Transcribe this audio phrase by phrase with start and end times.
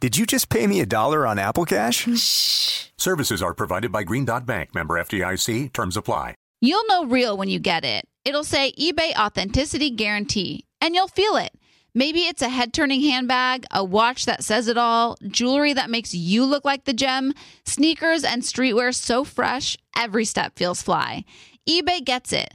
[0.00, 2.08] Did you just pay me a dollar on Apple Cash?
[2.18, 2.86] Shh.
[2.96, 5.74] Services are provided by Green Dot Bank, member FDIC.
[5.74, 6.34] Terms apply.
[6.62, 8.08] You'll know real when you get it.
[8.24, 11.52] It'll say eBay Authenticity Guarantee, and you'll feel it.
[11.92, 16.14] Maybe it's a head turning handbag, a watch that says it all, jewelry that makes
[16.14, 17.34] you look like the gem,
[17.66, 21.26] sneakers and streetwear so fresh, every step feels fly.
[21.68, 22.54] eBay gets it.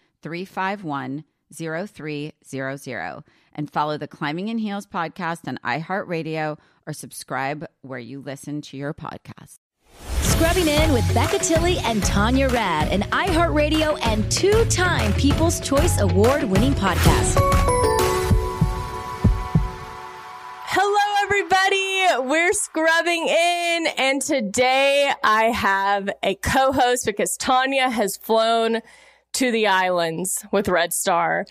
[0.21, 1.23] 351
[1.53, 3.23] 0300
[3.53, 8.77] and follow the Climbing in Heels podcast on iHeartRadio or subscribe where you listen to
[8.77, 9.57] your podcast.
[10.21, 15.99] Scrubbing in with Becca Tilley and Tanya Rad, an iHeartRadio and two time People's Choice
[15.99, 17.37] Award winning podcast.
[20.73, 22.29] Hello, everybody.
[22.29, 28.81] We're scrubbing in, and today I have a co host because Tanya has flown
[29.33, 31.45] to the islands with Red Star.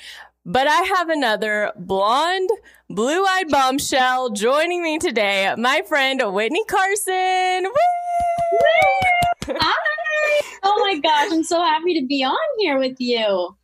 [0.46, 2.48] But I have another blonde,
[2.88, 7.64] blue eyed bombshell joining me today, my friend Witney Carson.
[7.64, 9.54] Woo!
[9.58, 10.40] Hi!
[10.62, 13.56] Oh my gosh, I'm so happy to be on here with you.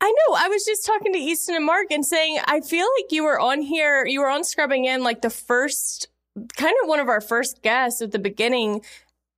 [0.00, 0.34] I know.
[0.34, 3.40] I was just talking to Easton and Mark and saying, I feel like you were
[3.40, 6.08] on here, you were on Scrubbing In like the first,
[6.56, 8.82] kind of one of our first guests at the beginning.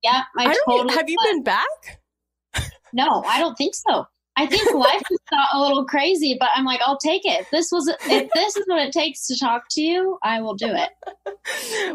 [0.03, 2.01] Yeah, I, I don't totally have you been back?
[2.93, 4.07] No, I don't think so.
[4.37, 7.41] I think life got a little crazy, but I'm like, I'll take it.
[7.41, 10.55] If this was if this is what it takes to talk to you, I will
[10.55, 10.89] do it.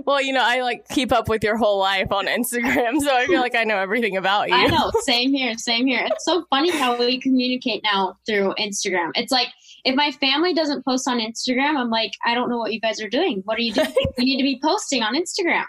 [0.07, 3.27] Well, you know, I like keep up with your whole life on Instagram, so I
[3.27, 4.55] feel like I know everything about you.
[4.55, 4.91] I know.
[5.01, 5.57] Same here.
[5.59, 6.07] Same here.
[6.11, 9.11] It's so funny how we communicate now through Instagram.
[9.15, 9.49] It's like
[9.85, 13.01] if my family doesn't post on Instagram, I'm like, I don't know what you guys
[13.03, 13.43] are doing.
[13.45, 13.93] What are you doing?
[14.19, 15.65] you need to be posting on Instagram.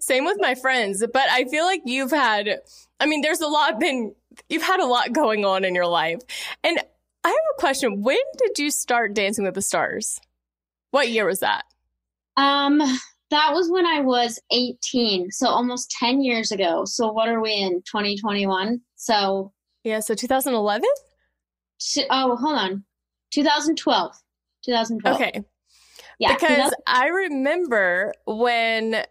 [0.00, 2.60] Same with my friends, but I feel like you've had
[2.98, 4.14] I mean, there's a lot been
[4.48, 6.20] you've had a lot going on in your life.
[6.62, 6.78] And
[7.24, 8.02] I have a question.
[8.02, 10.20] When did you start Dancing with the Stars?
[10.90, 11.64] What year was that?
[12.36, 12.78] Um,
[13.30, 16.84] that was when I was 18, so almost 10 years ago.
[16.84, 18.80] So what are we in 2021?
[18.94, 19.52] So
[19.82, 20.88] Yeah, so 2011?
[22.10, 22.84] oh, hold on.
[23.32, 24.12] 2012.
[24.64, 25.16] 2012.
[25.16, 25.44] Okay.
[26.18, 26.34] Yeah.
[26.34, 29.04] because 2000 I remember when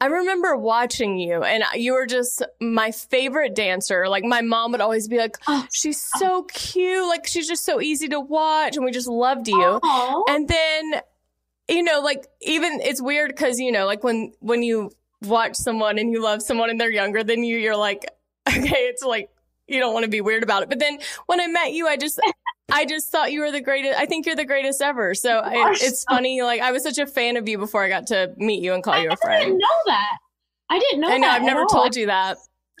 [0.00, 4.08] I remember watching you and you were just my favorite dancer.
[4.08, 7.06] Like my mom would always be like, Oh, she's so cute.
[7.08, 8.76] Like she's just so easy to watch.
[8.76, 9.80] And we just loved you.
[9.82, 10.22] Aw.
[10.28, 11.00] And then,
[11.68, 14.90] you know, like even it's weird because, you know, like when, when you
[15.22, 18.04] watch someone and you love someone and they're younger than you, you're like,
[18.48, 19.30] okay, it's like
[19.66, 20.68] you don't want to be weird about it.
[20.68, 22.20] But then when I met you, I just
[22.72, 23.98] I just thought you were the greatest.
[23.98, 25.14] I think you're the greatest ever.
[25.14, 26.42] So I, it's funny.
[26.42, 28.82] Like I was such a fan of you before I got to meet you and
[28.82, 29.42] call you a friend.
[29.42, 30.18] I didn't know that.
[30.70, 31.10] I didn't know.
[31.10, 31.28] I know.
[31.28, 32.38] I've never at told you that.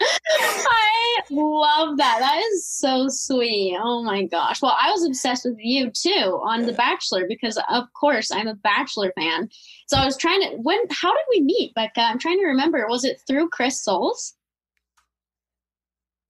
[0.00, 2.18] I love that.
[2.20, 3.76] That is so sweet.
[3.80, 4.62] Oh my gosh.
[4.62, 8.54] Well, I was obsessed with you too on The Bachelor because, of course, I'm a
[8.54, 9.48] Bachelor fan.
[9.88, 10.56] So I was trying to.
[10.58, 10.78] When?
[10.90, 12.00] How did we meet, Becca?
[12.00, 12.86] I'm trying to remember.
[12.88, 14.34] Was it through Chris Soules,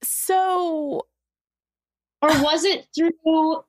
[0.02, 1.06] So
[2.22, 3.64] or was it through?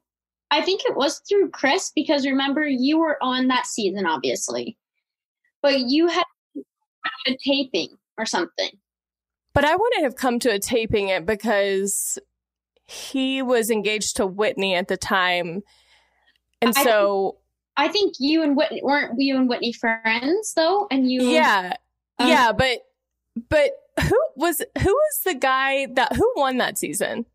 [0.52, 4.78] I think it was through Chris because remember you were on that season, obviously,
[5.64, 6.24] but you had
[7.28, 8.70] a taping or something.
[9.56, 12.20] But I wouldn't have come to a taping it because
[12.86, 15.64] he was engaged to Whitney at the time.
[16.62, 17.38] And I so,
[17.76, 21.74] I think you and Whitney weren't you and Whitney friends though, and you yeah.
[22.20, 22.80] Um, yeah, but
[23.50, 27.26] but who was who was the guy that who won that season?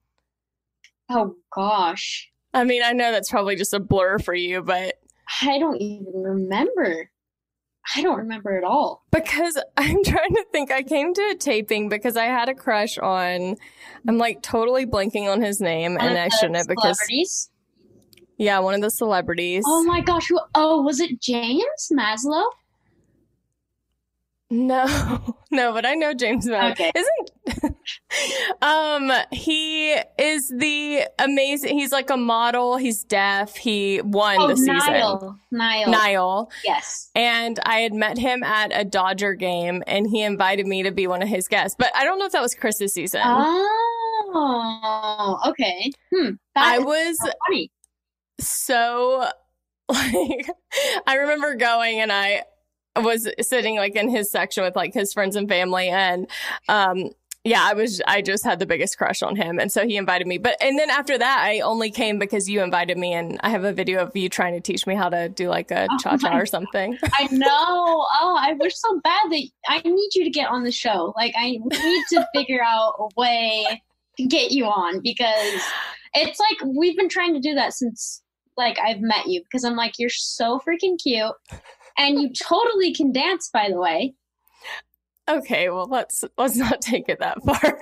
[1.11, 4.95] Oh gosh, I mean, I know that's probably just a blur for you, but
[5.43, 7.11] I don't even remember.
[7.97, 9.05] I don't remember at all.
[9.11, 12.99] because I'm trying to think I came to a taping because I had a crush
[12.99, 13.57] on
[14.07, 17.51] I'm like totally blanking on his name One and I shouldn't have because
[18.39, 19.65] yeah, one of the celebrities.
[19.67, 20.29] Oh my gosh!
[20.29, 22.45] Who, oh, was it James Maslow?
[24.51, 26.73] No, no, but I know James Madden.
[26.73, 26.91] Okay.
[26.95, 27.31] Isn't
[28.63, 34.57] um he is the amazing he's like a model, he's deaf, he won Oh, the
[34.57, 34.77] season.
[34.77, 35.39] Nyle.
[35.51, 35.91] Nyle.
[35.91, 36.51] Nyle.
[36.65, 37.11] Yes.
[37.15, 41.07] And I had met him at a Dodger game and he invited me to be
[41.07, 41.77] one of his guests.
[41.79, 43.21] But I don't know if that was Chris's season.
[43.25, 45.91] Oh, okay.
[46.15, 46.31] Hmm.
[46.57, 47.71] I was so funny.
[48.41, 49.29] so
[49.89, 50.49] like
[51.07, 52.45] I remember going and I
[52.99, 56.29] was sitting like in his section with like his friends and family and
[56.69, 57.11] um
[57.45, 60.27] yeah, I was I just had the biggest crush on him and so he invited
[60.27, 60.39] me.
[60.39, 63.65] But and then after that I only came because you invited me and I have
[63.65, 66.31] a video of you trying to teach me how to do like a Oh cha-cha
[66.31, 66.99] my or something.
[67.15, 67.49] I know.
[67.49, 71.15] Oh, I wish so bad that I need you to get on the show.
[71.17, 73.83] Like, I need to figure out a way
[74.19, 75.63] to get you on because
[76.15, 78.23] it's like we've been trying to do that since
[78.57, 81.33] like I've met you because I'm like you're so freaking cute
[81.99, 83.51] and you totally can dance.
[83.53, 84.15] By the way,
[85.29, 87.79] Okay, well let's let's not take it that far.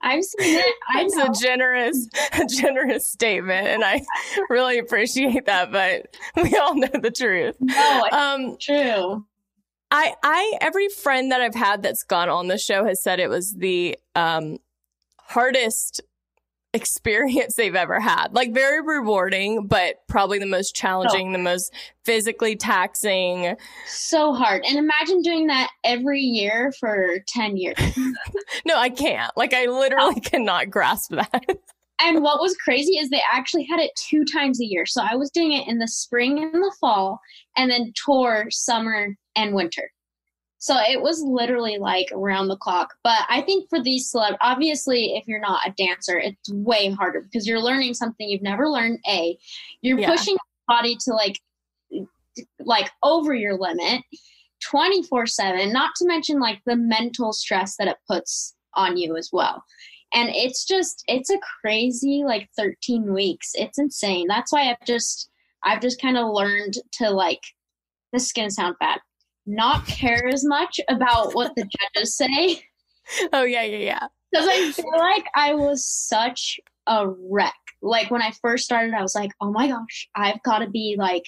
[0.00, 0.74] I've seen it.
[0.88, 1.26] I know.
[1.26, 4.02] a generous, a generous statement, and I
[4.48, 5.70] really appreciate that.
[5.70, 7.56] But we all know the truth.
[7.60, 9.26] No, Um, true.
[9.90, 13.28] I, I, every friend that I've had that's gone on the show has said it
[13.28, 14.56] was the um,
[15.20, 16.00] hardest
[16.74, 18.28] experience they've ever had.
[18.32, 21.72] Like very rewarding, but probably the most challenging, the most
[22.04, 23.56] physically taxing.
[23.86, 24.64] So hard.
[24.66, 27.78] And imagine doing that every year for 10 years.
[28.66, 29.32] No, I can't.
[29.36, 30.20] Like I literally oh.
[30.20, 31.58] cannot grasp that.
[32.00, 34.86] And what was crazy is they actually had it two times a year.
[34.86, 37.20] So I was doing it in the spring and the fall,
[37.56, 39.90] and then tour summer and winter.
[40.64, 42.94] So it was literally like around the clock.
[43.04, 47.20] But I think for these celeb, obviously, if you're not a dancer, it's way harder
[47.20, 48.98] because you're learning something you've never learned.
[49.06, 49.36] A,
[49.82, 50.10] you're Yeah.
[50.10, 51.38] pushing your body to like,
[52.60, 54.04] like over your limit,
[54.62, 55.70] twenty four seven.
[55.70, 59.62] Not to mention like the mental stress that it puts on you as well
[60.14, 65.30] and it's just it's a crazy like 13 weeks it's insane that's why i've just
[65.62, 67.38] i've just kind of learned to like
[68.12, 68.98] this is gonna sound bad
[69.46, 72.62] not care as much about what the judges say.
[73.34, 74.06] Oh yeah, yeah, yeah.
[74.32, 77.52] because i feel like i was such a wreck.
[77.82, 80.96] Like when i first started i was like oh my gosh i've got to be
[80.98, 81.24] like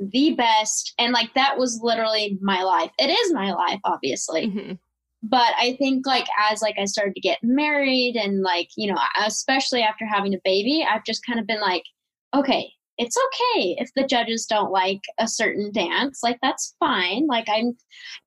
[0.00, 0.92] the best.
[0.98, 2.90] And like that was literally my life.
[2.98, 4.48] It is my life obviously.
[4.48, 4.78] Mhm.
[5.22, 8.98] but i think like as like i started to get married and like you know
[9.24, 11.84] especially after having a baby i've just kind of been like
[12.34, 17.26] okay it's okay if the judges don't like a certain dance like that's fine.
[17.26, 17.76] Like i'm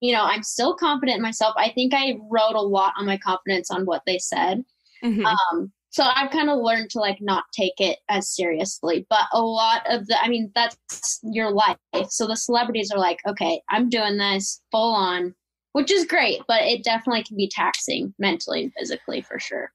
[0.02, 1.54] you know i'm still confident in myself.
[1.58, 4.66] I think i wrote a lot on my confidence on what they said.
[5.04, 5.26] Mhm.
[5.26, 9.06] um so i've kind of learned to like not take it as seriously.
[9.10, 11.78] But a lot of the i mean that's your life.
[12.10, 15.36] So the celebrities are like okay i'm doing this full on
[15.74, 19.72] which is great but it definitely can be taxing mentally and physically for sure.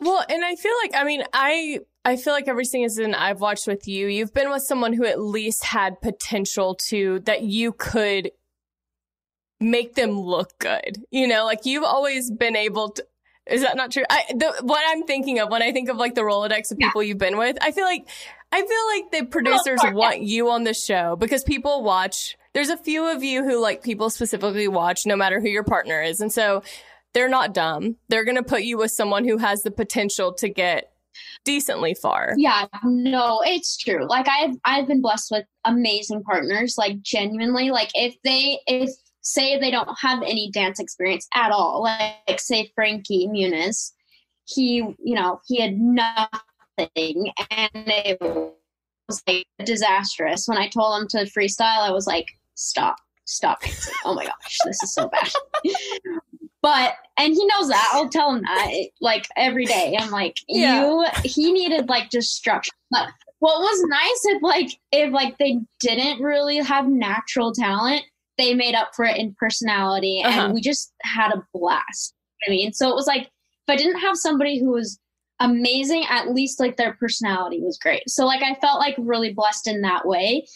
[0.00, 3.66] Well, and I feel like I mean I I feel like every season I've watched
[3.66, 8.30] with you, you've been with someone who at least had potential to that you could
[9.60, 11.04] make them look good.
[11.10, 13.04] You know, like you've always been able to.
[13.46, 14.04] Is that not true?
[14.08, 17.02] I the, what I'm thinking of when I think of like the Rolodex of people
[17.02, 18.08] you've been with, I feel like
[18.52, 22.38] I feel like the producers want you on the show because people watch.
[22.54, 26.00] There's a few of you who like people specifically watch no matter who your partner
[26.00, 26.22] is.
[26.22, 26.62] And so
[27.12, 27.96] they're not dumb.
[28.08, 30.90] They're going to put you with someone who has the potential to get
[31.44, 32.34] decently far.
[32.36, 34.06] Yeah, no, it's true.
[34.08, 37.70] Like I've I've been blessed with amazing partners, like genuinely.
[37.70, 42.70] Like if they if say they don't have any dance experience at all, like, say
[42.74, 43.92] Frankie Muniz,
[44.46, 50.46] he you know, he had nothing and it was like disastrous.
[50.46, 53.62] When I told him to freestyle, I was like, stop, stop.
[54.04, 55.30] Oh my gosh, this is so bad.
[56.62, 57.90] but and he knows that.
[57.92, 59.96] I'll tell him that like every day.
[59.98, 60.80] I'm like yeah.
[60.80, 63.08] you he needed like just structure but
[63.40, 68.02] what was nice if like if like they didn't really have natural talent
[68.36, 70.52] they made up for it in personality and uh-huh.
[70.54, 72.14] we just had a blast.
[72.46, 72.72] I mean?
[72.72, 73.30] So it was like if
[73.68, 74.98] i didn't have somebody who was
[75.40, 78.08] amazing at least like their personality was great.
[78.08, 80.46] So like i felt like really blessed in that way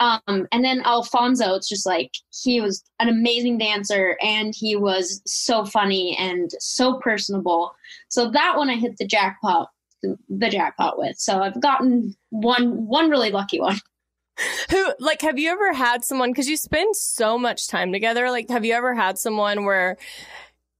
[0.00, 2.12] um, and then Alfonso, it's just like
[2.42, 7.74] he was an amazing dancer and he was so funny and so personable.
[8.08, 9.68] So that one I hit the jackpot,
[10.02, 11.18] the jackpot with.
[11.18, 13.80] So I've gotten one, one really lucky one.
[14.70, 18.48] Who, like, have you ever had someone, because you spend so much time together, like,
[18.50, 19.96] have you ever had someone where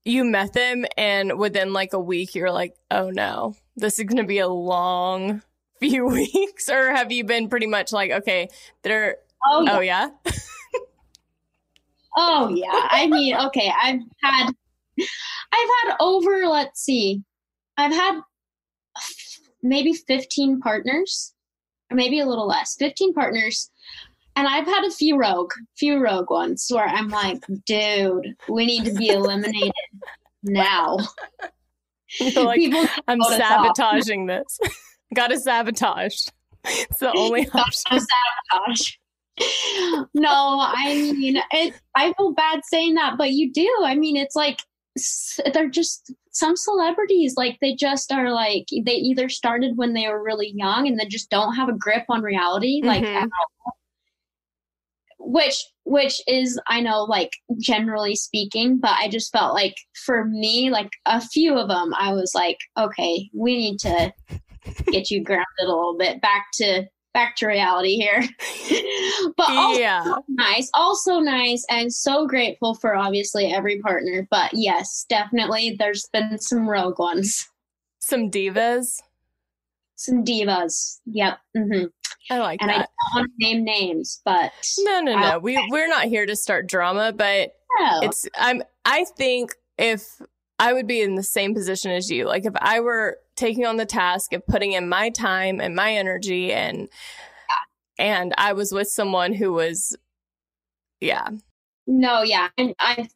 [0.05, 4.17] you met them and within like a week you're like, oh no, this is going
[4.17, 5.43] to be a long
[5.81, 8.49] few weeks, or have you been pretty much like, okay,
[8.83, 9.17] they're
[9.47, 10.09] oh yeah, oh, yeah?
[12.17, 12.89] oh yeah.
[12.91, 14.51] I mean, okay, I've had
[15.53, 17.23] I've had over, let's see,
[17.77, 18.21] I've had
[19.63, 21.35] maybe 15 partners,
[21.91, 23.71] or maybe a little less, 15 partners.
[24.37, 28.85] And I've had a few rogue, few rogue ones where I'm like, dude, we need
[28.85, 29.73] to be eliminated
[30.43, 30.99] now.
[32.37, 32.61] like,
[33.09, 34.61] I'm sabotaging this.
[35.15, 36.29] Got to sabotage.
[36.65, 38.01] It's the only option.
[38.51, 38.91] sabotage.
[40.13, 43.71] no, I mean, it, I feel bad saying that, but you do.
[43.85, 44.59] I mean, it's like
[45.55, 50.23] they're just some celebrities like they just are like they either started when they were
[50.23, 53.27] really young and they just don't have a grip on reality like mm-hmm.
[55.19, 59.75] which which is i know like generally speaking but i just felt like
[60.05, 64.13] for me like a few of them i was like okay we need to
[64.87, 68.23] get you grounded a little bit back to back to reality here.
[69.37, 70.15] but also yeah.
[70.29, 74.27] nice, also nice, and so grateful for obviously every partner.
[74.31, 77.49] But yes, definitely, there's been some rogue ones,
[77.99, 79.01] some divas,
[79.97, 81.01] some divas.
[81.07, 81.39] Yep.
[81.57, 81.87] Mm-hmm.
[82.31, 82.65] I like that.
[82.65, 82.89] and that.
[82.89, 85.39] I don't want to name names, but no, no, no.
[85.39, 88.01] we we're not here to start drama, but no.
[88.03, 88.63] it's I'm.
[88.85, 90.21] I think if
[90.59, 93.77] I would be in the same position as you, like if I were taking on
[93.77, 96.89] the task of putting in my time and my energy and
[97.99, 99.97] and I was with someone who was
[101.01, 101.29] yeah.
[101.87, 102.49] No, yeah.
[102.59, 103.09] And I feel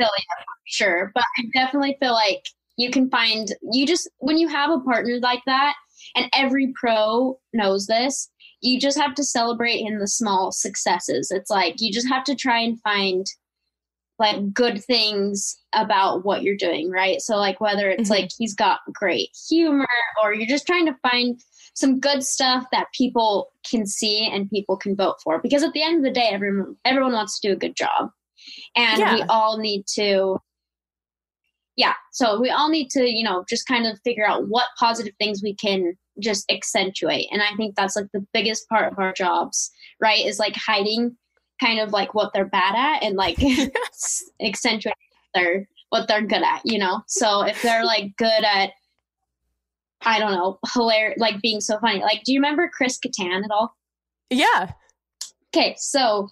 [0.00, 0.24] like
[0.66, 1.12] sure.
[1.14, 2.44] But I definitely feel like
[2.76, 5.74] you can find you just when you have a partner like that,
[6.14, 11.30] and every pro knows this, you just have to celebrate in the small successes.
[11.30, 13.26] It's like you just have to try and find
[14.18, 17.20] like good things about what you're doing, right?
[17.20, 18.22] So like whether it's mm-hmm.
[18.22, 19.86] like he's got great humor
[20.22, 21.40] or you're just trying to find
[21.74, 25.82] some good stuff that people can see and people can vote for because at the
[25.82, 28.10] end of the day everyone everyone wants to do a good job.
[28.76, 29.14] And yeah.
[29.14, 30.38] we all need to
[31.76, 35.14] yeah, so we all need to, you know, just kind of figure out what positive
[35.16, 37.26] things we can just accentuate.
[37.30, 39.70] And I think that's like the biggest part of our jobs,
[40.00, 40.26] right?
[40.26, 41.16] Is like hiding
[41.60, 43.38] kind of like what they're bad at and like
[44.42, 44.94] accentuate
[45.34, 47.02] their what they're good at, you know?
[47.06, 48.70] So if they're like good at
[50.02, 52.00] I don't know, hilarious like being so funny.
[52.00, 53.76] Like do you remember Chris Kattan at all?
[54.30, 54.72] Yeah.
[55.54, 56.28] Okay, so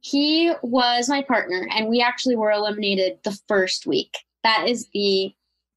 [0.00, 4.16] he was my partner and we actually were eliminated the first week.
[4.42, 5.34] That is the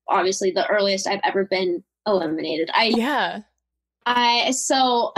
[0.07, 2.69] obviously the earliest I've ever been eliminated.
[2.73, 3.41] I Yeah.
[4.05, 5.13] I so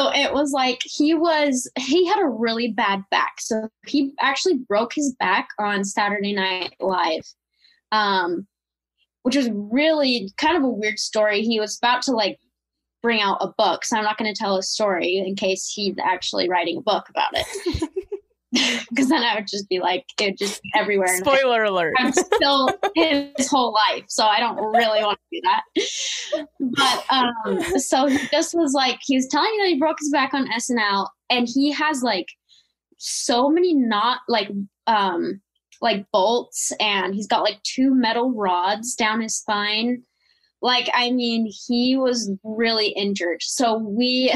[0.00, 3.34] so it was like he was he had a really bad back.
[3.38, 7.24] So he actually broke his back on saturday night live
[7.92, 8.46] um
[9.22, 11.42] which was really kind of a weird story.
[11.42, 12.38] He was about to like
[13.02, 15.94] bring out a book so i'm not going to tell a story in case he's
[16.04, 17.89] actually writing a book about it
[18.90, 21.16] because then I would just be like, it just everywhere.
[21.18, 21.94] Spoiler alert.
[21.98, 25.62] I'm still his whole life, so I don't really want to do that.
[26.58, 30.10] But um, so he just was like, he was telling me that he broke his
[30.10, 32.26] back on SNL, and he has like
[32.98, 34.50] so many not like
[34.86, 35.40] um
[35.80, 40.02] like bolts, and he's got like two metal rods down his spine.
[40.62, 43.38] Like, I mean, he was really injured.
[43.40, 44.32] So we,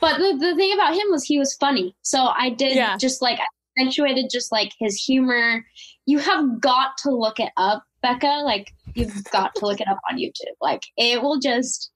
[0.00, 1.94] but the, the thing about him was he was funny.
[2.02, 2.96] So I did Yeah.
[2.96, 3.38] just like
[3.76, 5.64] accentuated just like his humor.
[6.06, 8.42] You have got to look it up, Becca.
[8.44, 10.54] Like, you've got to look it up on YouTube.
[10.60, 11.90] Like, it will just,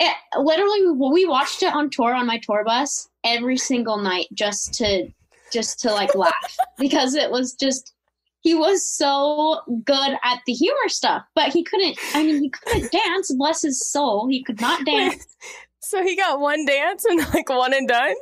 [0.00, 4.74] it, literally, we watched it on tour on my tour bus every single night just
[4.74, 5.08] to,
[5.52, 6.34] just to like laugh
[6.78, 7.92] because it was just,
[8.42, 11.96] he was so good at the humor stuff, but he couldn't.
[12.12, 13.32] I mean, he couldn't dance.
[13.34, 15.26] Bless his soul, he could not dance.
[15.84, 18.14] So he got one dance and like one and done.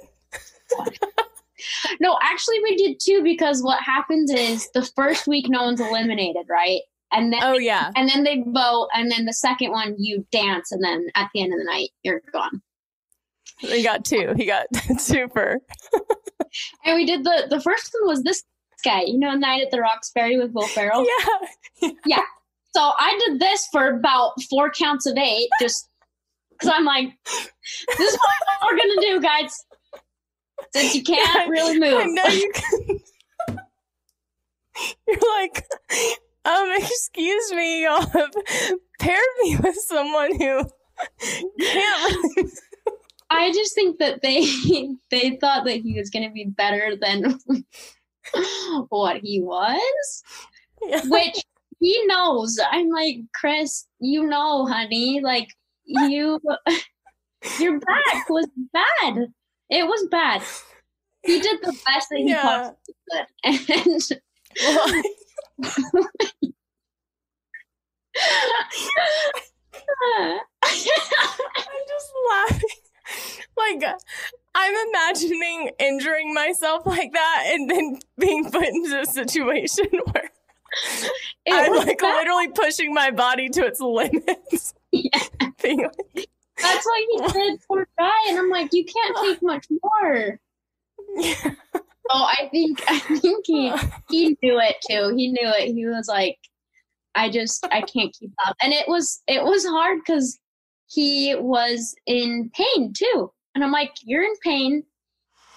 [2.00, 6.47] No, actually, we did two because what happens is the first week no one's eliminated,
[6.49, 6.81] right?
[7.12, 7.90] And then Oh yeah.
[7.95, 11.42] and then they vote, and then the second one you dance, and then at the
[11.42, 12.62] end of the night you're gone.
[13.59, 14.33] He got two.
[14.37, 14.66] He got
[14.99, 15.59] super.
[16.85, 18.42] And we did the the first one was this
[18.85, 21.07] guy, you know, Night at the Roxbury with Will Ferrell.
[21.81, 21.90] Yeah.
[22.07, 22.23] Yeah.
[22.75, 25.88] So I did this for about four counts of eight, just
[26.62, 29.52] because I'm like, this is what we're gonna do, guys.
[30.75, 31.99] Since you can't really move.
[31.99, 32.99] I know you can.
[35.07, 35.66] You're like,
[36.45, 38.31] um, excuse me, y'all have
[39.00, 40.64] paired me with someone who
[41.61, 42.50] can't really.
[43.28, 44.47] I just think that they
[45.11, 47.38] they thought that he was gonna be better than
[48.88, 50.23] what he was.
[50.81, 51.45] Which
[51.81, 52.59] he knows.
[52.71, 55.49] I'm like, Chris, you know, honey, like
[55.92, 56.40] you
[57.61, 59.32] your back was bad.
[59.70, 60.42] It was bad.
[61.25, 62.42] He did the best that he Yeah.
[62.42, 63.26] possibly could.
[63.44, 64.02] And
[70.14, 72.68] I'm just laughing.
[73.56, 73.84] Like,
[74.54, 80.30] I'm imagining injuring myself like that and then being put into a situation where
[81.46, 82.16] It I'm like bad.
[82.18, 84.75] literally pushing my body to its limits.
[85.62, 85.78] Being
[86.14, 86.28] like,
[86.61, 88.11] That's what he did, poor guy.
[88.28, 90.40] And I'm like, you can't take much more.
[92.11, 93.73] Oh, I think I think he
[94.11, 95.14] he knew it too.
[95.16, 95.73] He knew it.
[95.73, 96.38] He was like,
[97.14, 100.39] I just I can't keep up, and it was it was hard because
[100.89, 103.32] he was in pain too.
[103.54, 104.82] And I'm like, you're in pain,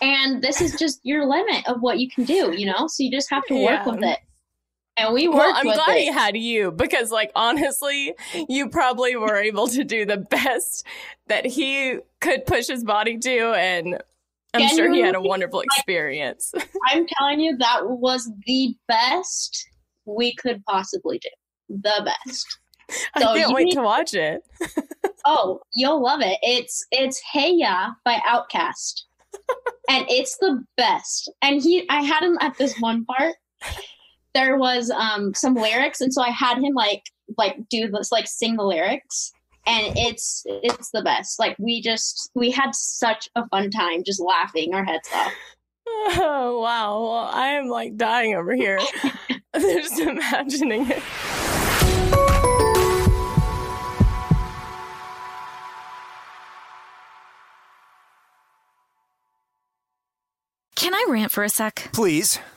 [0.02, 2.88] and this is just your limit of what you can do, you know.
[2.88, 3.92] So you just have to work Yeah.
[3.92, 4.20] with it.
[4.98, 6.02] And we worked well, I'm glad it.
[6.02, 8.14] he had you because, like, honestly,
[8.48, 10.86] you probably were able to do the best
[11.28, 14.02] that he could push his body to, and
[14.54, 16.54] I'm sure he had a wonderful experience.
[16.88, 19.68] I'm telling you, that was the best
[20.06, 21.30] we could possibly do.
[21.68, 22.46] The best.
[23.16, 24.44] I So can't you wait need- to watch it.
[25.28, 26.38] Oh, you'll love it.
[26.44, 29.02] It's it's Hey Ya by OutKast.
[29.90, 31.32] and it's the best.
[31.42, 33.34] And he I had him at this one part.
[34.36, 37.04] There was um some lyrics and so I had him like
[37.38, 39.32] like do this like sing the lyrics
[39.66, 41.40] and it's it's the best.
[41.40, 45.34] Like we just we had such a fun time just laughing our heads off.
[45.88, 47.02] Oh, wow.
[47.02, 48.80] Well, I am like dying over here.
[49.58, 51.02] Just imagining it.
[60.76, 61.90] Can I rant for a sec?
[61.94, 62.40] Please.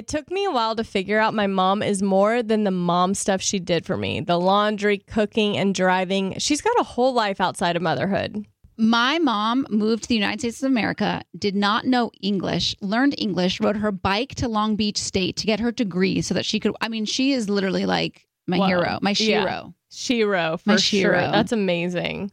[0.00, 3.12] It took me a while to figure out my mom is more than the mom
[3.12, 6.38] stuff she did for me the laundry, cooking, and driving.
[6.38, 8.46] She's got a whole life outside of motherhood.
[8.78, 13.60] My mom moved to the United States of America, did not know English, learned English,
[13.60, 16.74] rode her bike to Long Beach State to get her degree so that she could.
[16.80, 18.66] I mean, she is literally like my Whoa.
[18.68, 19.42] hero, my Yeah.
[19.42, 19.74] shiro.
[19.92, 21.00] Shiro, for My sure.
[21.00, 21.30] Shiro.
[21.30, 22.32] That's amazing.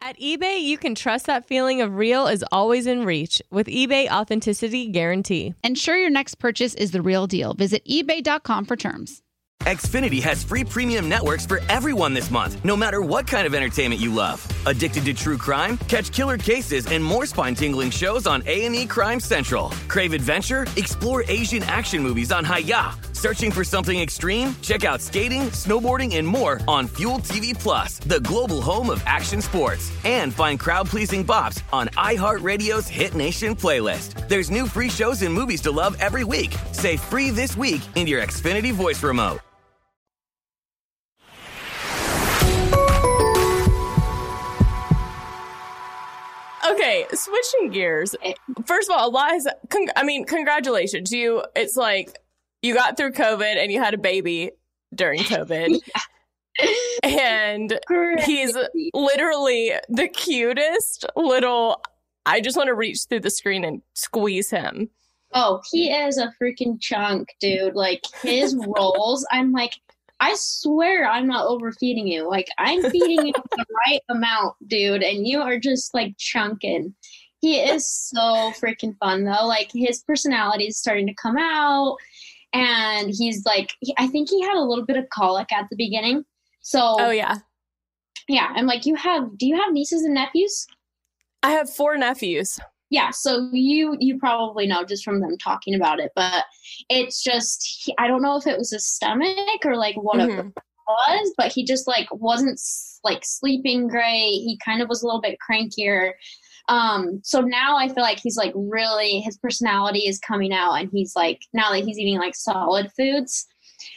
[0.00, 4.08] At eBay, you can trust that feeling of real is always in reach with eBay
[4.08, 5.54] Authenticity Guarantee.
[5.64, 7.52] Ensure your next purchase is the real deal.
[7.54, 9.22] Visit eBay.com for terms.
[9.64, 14.00] Xfinity has free premium networks for everyone this month, no matter what kind of entertainment
[14.00, 14.46] you love.
[14.66, 15.76] Addicted to true crime?
[15.88, 19.70] Catch killer cases and more spine-tingling shows on A&E Crime Central.
[19.88, 20.64] Crave adventure?
[20.76, 22.98] Explore Asian action movies on Hi-YAH.
[23.18, 24.54] Searching for something extreme?
[24.62, 29.42] Check out skating, snowboarding, and more on Fuel TV Plus, the global home of action
[29.42, 29.90] sports.
[30.04, 34.28] And find crowd-pleasing bops on iHeartRadio's Hit Nation playlist.
[34.28, 36.54] There's new free shows and movies to love every week.
[36.70, 39.40] Say free this week in your Xfinity voice remote.
[46.70, 48.14] Okay, switching gears.
[48.64, 51.10] First of all, Eliza, con- I mean, congratulations.
[51.10, 52.16] You, it's like
[52.62, 54.50] you got through COVID and you had a baby
[54.94, 55.80] during COVID.
[57.02, 57.78] and
[58.24, 58.56] he's
[58.94, 61.82] literally the cutest little.
[62.26, 64.90] I just want to reach through the screen and squeeze him.
[65.34, 67.74] Oh, he is a freaking chunk, dude.
[67.74, 69.74] Like his rolls, I'm like,
[70.20, 72.28] I swear I'm not overfeeding you.
[72.28, 76.94] Like I'm feeding you the right amount, dude, and you are just like chunking.
[77.40, 79.46] He is so freaking fun though.
[79.46, 81.96] Like his personality is starting to come out,
[82.52, 85.76] and he's like, he- I think he had a little bit of colic at the
[85.76, 86.24] beginning.
[86.62, 87.36] So, Oh yeah,
[88.28, 88.52] yeah.
[88.54, 89.36] I'm like, you have?
[89.38, 90.66] Do you have nieces and nephews?
[91.42, 92.58] I have four nephews.
[92.90, 96.44] yeah so you you probably know just from them talking about it but
[96.88, 100.30] it's just he, i don't know if it was his stomach or like what it
[100.30, 100.52] Mhm.
[100.88, 102.58] was but he just like wasn't
[103.04, 106.12] like sleeping great he kind of was a little bit crankier
[106.68, 110.90] um so now i feel like he's like really his personality is coming out and
[110.92, 113.46] he's like now that he's eating like solid foods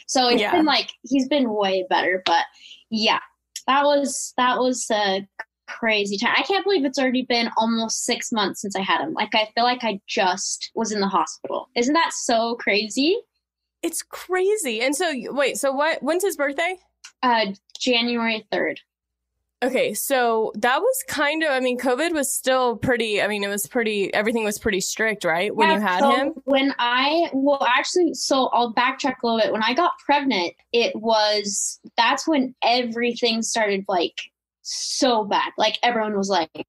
[0.06, 0.52] so it's Yeah.
[0.52, 2.44] been like he's been way better but
[2.90, 3.20] yeah
[3.66, 5.26] that was that was a
[5.68, 6.34] crazy time.
[6.36, 9.14] I can't believe it's already been almost six months since I had him.
[9.14, 11.68] Like I feel like I just was in the hospital.
[11.76, 13.16] Isn't that so crazy?
[13.82, 14.82] It's crazy.
[14.82, 16.02] And so, wait, so what?
[16.02, 16.76] When's his birthday?
[17.22, 17.46] Uh,
[17.78, 18.80] January third.
[19.62, 23.48] Okay, so that was kind of, I mean, COVID was still pretty, I mean, it
[23.48, 25.54] was pretty, everything was pretty strict, right?
[25.54, 26.32] When you had so him?
[26.44, 29.52] When I well, actually, so I'll backtrack a little bit.
[29.52, 34.18] When I got pregnant, it was that's when everything started like
[34.62, 35.52] so bad.
[35.56, 36.66] Like everyone was like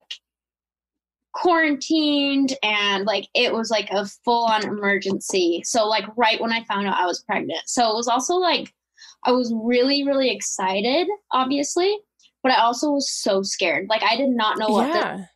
[1.33, 5.63] quarantined and like it was like a full on emergency.
[5.65, 7.61] So like right when I found out I was pregnant.
[7.65, 8.71] So it was also like
[9.25, 11.97] I was really, really excited, obviously,
[12.43, 13.87] but I also was so scared.
[13.89, 15.17] Like I did not know what Yeah.
[15.17, 15.27] the,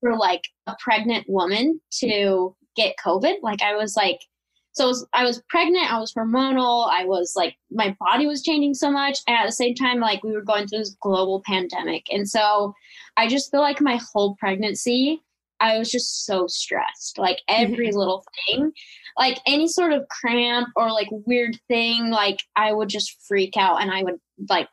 [0.00, 3.36] for like a pregnant woman to get COVID.
[3.42, 4.20] Like I was like,
[4.72, 5.92] so was, I was pregnant.
[5.92, 6.88] I was hormonal.
[6.90, 10.22] I was like, my body was changing so much, and at the same time, like
[10.22, 12.72] we were going through this global pandemic, and so
[13.16, 15.22] I just feel like my whole pregnancy,
[15.58, 17.18] I was just so stressed.
[17.18, 17.98] Like every mm-hmm.
[17.98, 18.72] little thing,
[19.18, 23.82] like any sort of cramp or like weird thing, like I would just freak out
[23.82, 24.68] and I would like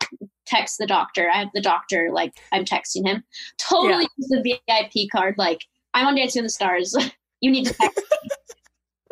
[0.47, 1.29] text the doctor.
[1.29, 3.23] I have the doctor, like I'm texting him.
[3.59, 4.07] Totally Yeah.
[4.17, 5.35] use the VIP card.
[5.37, 5.61] Like
[5.93, 6.95] I'm on Dancing with the Stars.
[7.41, 8.01] you need to text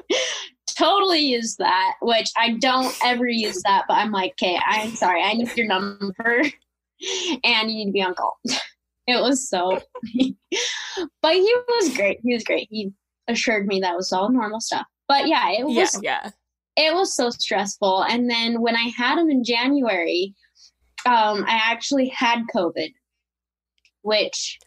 [0.10, 0.18] me.
[0.78, 5.22] totally use that, which I don't ever use that, but I'm like, okay, I'm sorry,
[5.24, 6.04] I need your number
[7.44, 8.38] and you need to be on call.
[9.08, 9.80] It was so
[10.14, 10.36] funny.
[11.22, 12.20] but he was great.
[12.24, 12.68] He was great.
[12.72, 12.92] He
[13.28, 14.86] assured me that was all normal stuff.
[15.08, 16.30] But yeah, it Yeah, was yeah.
[16.76, 18.04] it was so stressful.
[18.06, 20.34] And then when I had him in January,
[21.06, 22.92] um, I actually had COVID,
[24.02, 24.60] which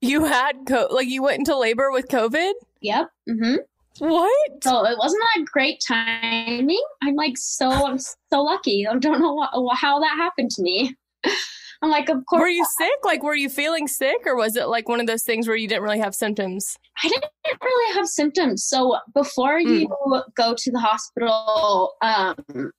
[0.00, 2.52] You had co- like you went into labor with COVID?
[2.80, 3.08] yep.
[3.28, 3.56] hmm
[3.98, 4.50] What?
[4.62, 6.82] So it wasn't that great timing.
[7.02, 8.86] I'm like so I'm so lucky.
[8.86, 10.94] I don't know what, how that happened to me.
[11.82, 12.40] I'm like, of course.
[12.40, 12.98] Were you sick?
[13.04, 15.68] Like were you feeling sick or was it like one of those things where you
[15.68, 16.76] didn't really have symptoms?
[17.02, 17.24] I didn't
[17.62, 18.64] really have symptoms.
[18.64, 19.88] So before you
[20.34, 22.72] go to the hospital, um,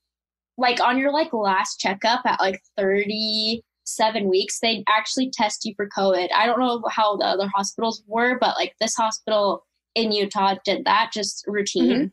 [0.58, 5.90] like on your like last checkup at like 37 weeks, they actually test you for
[5.90, 6.30] COVID.
[6.34, 9.66] I don't know how the other hospitals were, but like this hospital
[9.96, 11.92] in Utah did that just routine.
[11.92, 12.06] Mm-hmm.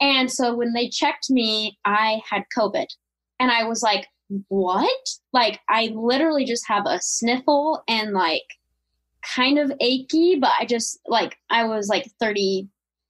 [0.00, 2.86] And so when they checked me, I had COVID.
[3.40, 4.06] And I was like,
[4.48, 5.06] what?
[5.32, 8.42] Like, I literally just have a sniffle and like
[9.34, 12.10] kind of achy, but I just like, I was like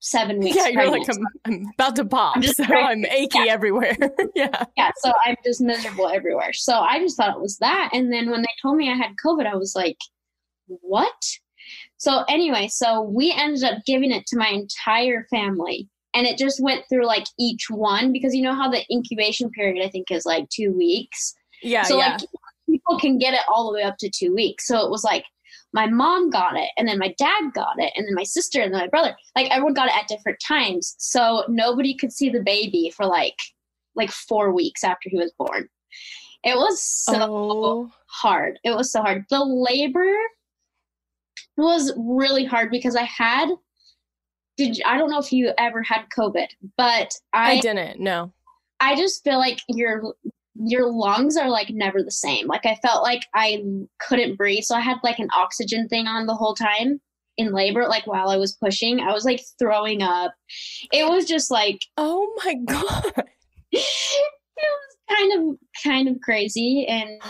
[0.05, 0.57] 37 weeks.
[0.57, 1.09] yeah, you're like.
[1.09, 3.07] I'm, I'm about to pop, I'm just so pregnant.
[3.11, 3.97] I'm achy everywhere.
[4.35, 4.65] yeah.
[4.77, 6.53] yeah, so I'm just miserable everywhere.
[6.53, 7.91] So I just thought it was that.
[7.93, 9.99] And then when they told me I had COVID, I was like,
[10.67, 11.15] what?
[11.97, 15.89] So anyway, so we ended up giving it to my entire family.
[16.15, 19.85] And it just went through like each one because you know how the incubation period
[19.85, 21.35] I think is like two weeks.
[21.63, 22.13] Yeah, so yeah.
[22.13, 22.21] like
[22.69, 24.67] people can get it all the way up to two weeks.
[24.67, 25.25] So it was like
[25.75, 28.73] my mom got it, and then my dad got it, and then my sister, and
[28.73, 29.15] then my brother.
[29.37, 30.95] Like everyone got it at different times.
[30.99, 33.37] So nobody could see the baby for like
[33.97, 35.69] like four weeks after he was born.
[36.45, 37.93] It was so Oh.
[38.07, 38.59] hard.
[38.65, 39.25] It was so hard.
[39.31, 40.15] The labor
[41.57, 43.51] was really hard because I had
[44.57, 48.33] did I don't know if you ever had COVID, but I I didn't, no.
[48.81, 50.15] I just feel like your
[50.57, 52.47] your lungs are like never the same.
[52.47, 53.63] Like I felt like I
[54.01, 57.01] couldn't breathe, so I had like an oxygen thing on the whole time
[57.37, 57.87] in labor.
[57.89, 60.33] Like while I was pushing, I was like throwing up.
[60.93, 63.25] It was just like Oh my god.
[63.73, 63.83] it
[64.59, 67.21] was kind of kind of crazy and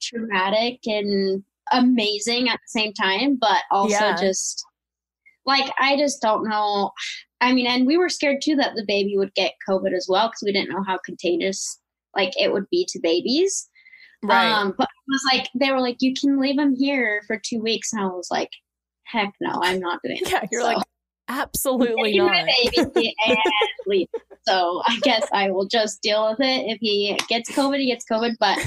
[0.00, 4.16] traumatic and amazing at the same time, but also Yeah.
[4.20, 4.64] just
[5.46, 6.90] like I just don't know.
[7.40, 10.28] I mean, and we were scared too that the baby would get COVID as well
[10.28, 11.80] because we didn't know how contagious
[12.16, 13.68] like it would be to babies.
[14.22, 14.50] Right.
[14.50, 17.60] Um, but it was like they were like, you can leave him here for two
[17.60, 18.50] weeks, and I was like,
[19.04, 20.18] heck no, I'm not doing.
[20.24, 20.48] yeah, that.
[20.50, 20.86] you're So- like
[21.28, 22.30] absolutely not.
[22.30, 23.36] my baby and
[23.86, 24.08] leave.
[24.46, 26.70] So I guess I will just deal with it.
[26.70, 28.36] If he gets COVID, he gets COVID.
[28.38, 28.58] But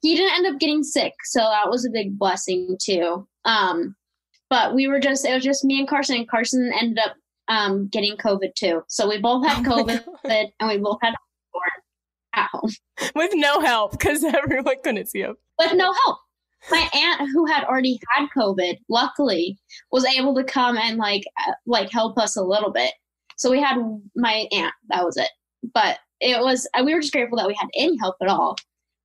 [0.00, 3.26] he didn't end up getting sick, so that was a big blessing too.
[3.44, 3.94] Um,
[4.50, 7.16] but we were just it was just me and Carson, and Carson ended up
[7.48, 8.82] um, getting COVID too.
[8.88, 11.14] So we both had Oh COVID, and we both had
[12.38, 12.70] at home
[13.14, 15.36] With no help because everyone couldn't see him.
[15.58, 16.18] with no help.
[16.70, 19.58] My aunt, who had already had COVID, luckily
[19.92, 22.92] was able to come and like uh, like help us a little bit.
[23.36, 23.76] So we had
[24.16, 24.74] my aunt.
[24.88, 25.30] That was it.
[25.72, 28.56] But it was uh, we were just grateful that we had any help at all.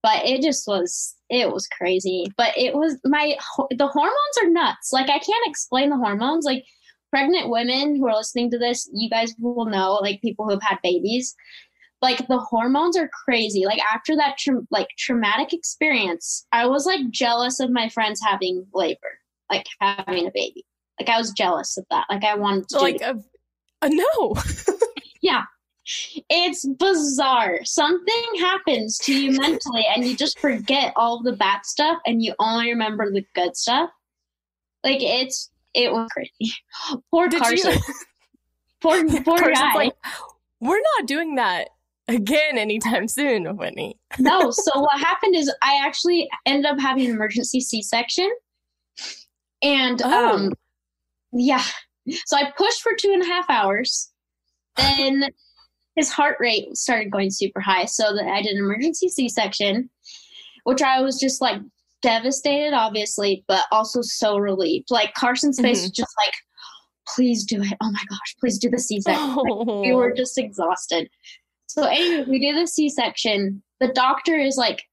[0.02, 2.26] But it just was it was crazy.
[2.38, 3.36] But it was my
[3.70, 4.92] the hormones are nuts.
[4.92, 6.46] Like I can't explain the hormones.
[6.46, 6.64] Like
[7.12, 9.94] pregnant women who are listening to this, you guys will know.
[10.02, 11.36] Like people who have had babies
[12.04, 13.66] like the hormones are crazy.
[13.66, 18.66] Like after that tra- like traumatic experience i was like jealous of my friends having
[18.74, 20.66] labor like having a baby.
[21.00, 22.06] Like i was jealous of that.
[22.10, 23.16] Like i wanted to Like a,
[23.82, 24.36] a uh, no.
[25.22, 25.44] yeah.
[26.30, 27.60] It's bizarre.
[27.66, 32.34] Something happens to you mentally and you just forget all the bad stuff and you
[32.40, 33.90] only remember the good stuff.
[34.84, 36.54] Like it's it was crazy.
[37.12, 37.74] Poor Did carson.
[37.74, 37.80] You?
[38.82, 39.74] poor poor Carson's guy.
[39.76, 39.94] like,
[40.62, 41.70] we're not doing that
[42.14, 43.96] again anytime soon, Witney.
[44.20, 44.52] no.
[44.52, 48.30] So what happened is I actually ended up having an emergency C-section,
[49.62, 50.36] and Oh.
[50.36, 50.54] um,
[51.32, 51.64] yeah.
[52.26, 54.12] So I pushed for two and a half hours.
[54.76, 55.26] Then
[55.96, 57.86] his heart rate started going super high.
[57.86, 59.90] So that I did an emergency C section,
[60.64, 61.62] which I was just like
[62.02, 64.88] devastated, obviously, but also so relieved.
[64.92, 65.84] Like Carson's face Mhm.
[65.84, 66.34] was just like,
[67.08, 67.74] please do it.
[67.82, 69.36] Oh my gosh, please do the C section.
[69.82, 69.96] we Oh.
[69.96, 71.10] were just exhausted.
[71.74, 73.64] So anyway, we do the C section.
[73.80, 74.84] The doctor is like,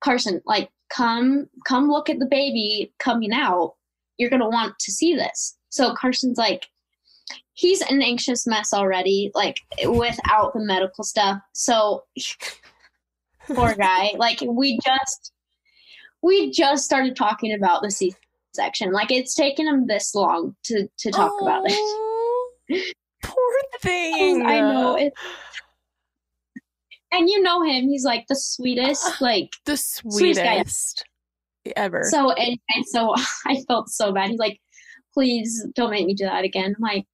[0.00, 3.74] Carson, like, come, come look at the baby coming out.
[4.16, 5.58] You're gonna want to see this.
[5.68, 6.66] So Carson's like,
[7.52, 11.42] he's an anxious mess already, like without the medical stuff.
[11.52, 12.04] So
[13.46, 14.12] poor guy.
[14.16, 15.34] Like we just
[16.22, 18.14] we just started talking about the C
[18.54, 18.92] section.
[18.92, 21.72] Like it's taken him this long to to talk about it.
[21.74, 22.52] Oh,
[23.22, 24.46] Poor thing.
[24.46, 25.12] I know it.
[27.12, 30.56] And you know him; he's like the sweetest, like The sweetest guy.
[30.56, 31.04] sweetest
[31.76, 32.04] ever.
[32.10, 33.14] So and, and so
[33.46, 34.30] I felt so bad.
[34.30, 34.60] He's like,
[35.14, 37.06] "Please don't make me do that again." I'm like,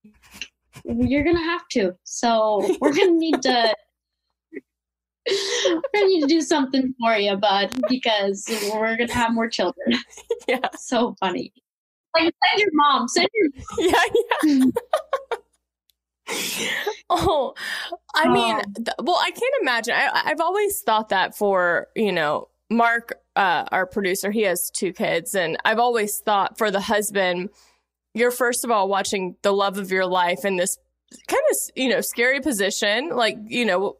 [0.84, 3.74] "You're gonna have to." So we're gonna need to.
[5.26, 9.94] We're gonna need to do something for you, bud, because we're gonna have more children.
[10.46, 10.68] yeah.
[10.76, 11.50] So funny.
[12.14, 13.08] Like send your mom.
[13.08, 14.02] Send your yeah,
[14.44, 14.64] yeah.
[17.10, 17.54] oh,
[18.14, 18.62] I mean, Oh.
[18.76, 19.94] th- well, I can't imagine.
[19.94, 24.92] I, I've always thought that for, you know, Mark, uh, our producer, he has two
[24.92, 25.34] kids.
[25.34, 27.50] And I've always thought for the husband,
[28.14, 30.78] you're first of all watching the love of your life in this
[31.28, 33.96] kind of, you know, scary position, like, you know,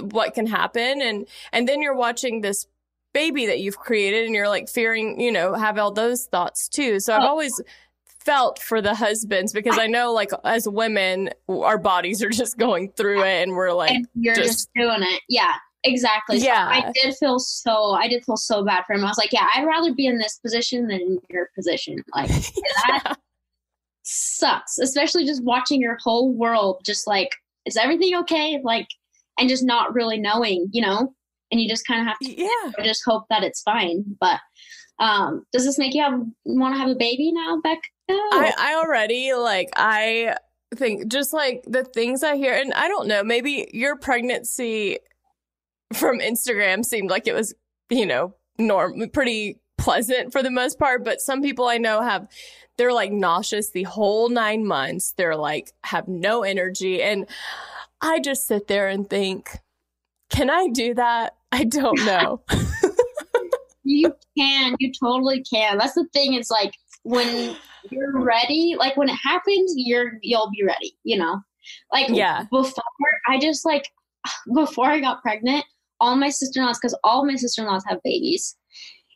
[0.00, 1.00] what can happen.
[1.00, 2.66] And, and then you're watching this
[3.14, 7.00] baby that you've created and you're like fearing, you know, have all those thoughts too.
[7.00, 7.28] So I've Oh.
[7.28, 7.60] always
[8.30, 12.92] felt for the husbands because I know like as women, our bodies are just going
[12.92, 15.22] through it and we're like, and you're just- just, doing it.
[15.28, 16.38] Yeah, exactly.
[16.38, 16.68] So Yeah.
[16.70, 17.92] I did feel so.
[17.92, 19.04] I did feel so bad for him.
[19.04, 21.96] I was like, yeah, I'd rather be in this position than in your position.
[22.14, 22.28] Like
[22.86, 23.16] that
[24.02, 27.34] sucks, especially just watching your whole world just like,
[27.66, 28.60] is everything okay?
[28.62, 28.86] Like,
[29.38, 31.14] and just not really knowing, you know.
[31.50, 32.84] And you just kind of have to yeah.
[32.84, 34.04] just hope that it's fine.
[34.20, 34.38] But
[35.00, 37.80] um, does this make you have want to have a baby now, Becca?
[38.12, 40.36] I, I already like I
[40.76, 44.98] think just like the things I hear, and I don't know, maybe your pregnancy
[45.92, 47.54] from Instagram seemed like it was,
[47.88, 52.28] you know, norm pretty pleasant for the most part, but some people I know have
[52.76, 55.12] they're like nauseous the whole nine months.
[55.16, 57.02] They're like have no energy.
[57.02, 57.28] And
[58.00, 59.58] I just sit there and think,
[60.30, 61.34] can I do that?
[61.52, 62.42] I don't know.
[63.84, 64.76] You can.
[64.78, 65.78] You totally can.
[65.78, 66.34] That's the thing.
[66.34, 67.56] It's like when
[67.90, 70.96] you're ready, like when it happens, you're you'll be ready.
[71.04, 71.40] You know,
[71.92, 72.44] like Yeah.
[72.50, 72.84] Before
[73.28, 73.88] I just like
[74.54, 75.64] before I got pregnant,
[76.00, 78.56] all my sister in laws because all my sister in laws have babies,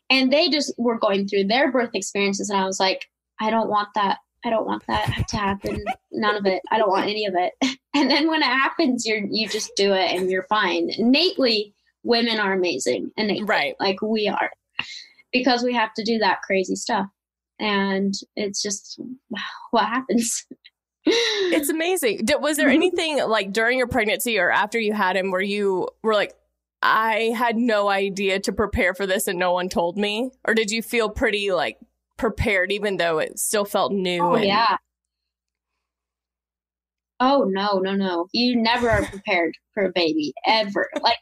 [0.09, 3.05] and they just were going through their birth experiences, and I was like,
[3.39, 4.19] I don't want that.
[4.45, 5.83] I don't want that to happen.
[6.11, 6.61] None of it.
[6.71, 7.53] I don't want any of it.
[7.97, 10.89] And then when it happens, you're you just do it and you're fine.
[10.97, 11.73] Innately,
[12.03, 13.09] women are amazing.
[13.15, 13.73] Innately, Right.
[13.79, 14.51] Like we are,
[15.31, 17.05] because we have to do that crazy stuff,
[17.59, 18.99] and it's just
[19.71, 20.45] what happens.
[21.07, 22.27] It's amazing.
[22.39, 22.73] Was there mm-hmm.
[22.73, 26.33] anything like during your pregnancy or after you had him where you were like,
[26.81, 30.31] I had no idea to prepare for this and no one told me?
[30.47, 31.77] Or did you feel pretty like
[32.17, 34.21] prepared even though it still felt new?
[34.21, 34.77] Oh and- yeah.
[37.19, 38.27] Oh no, no, no.
[38.33, 40.89] You never are prepared for a baby ever.
[41.01, 41.17] Like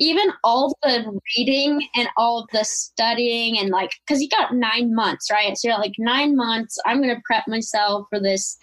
[0.00, 5.30] even all the reading and all the studying and like cuz you got 9 months,
[5.30, 5.56] right?
[5.56, 8.56] So you're like 9 months, I'm to prep myself for this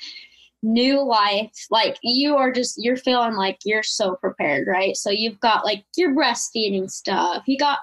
[0.64, 1.68] new life.
[1.70, 4.96] Like you are just you're feeling like you're so prepared, right?
[4.96, 7.44] So you've got like your breastfeeding stuff.
[7.48, 7.80] You got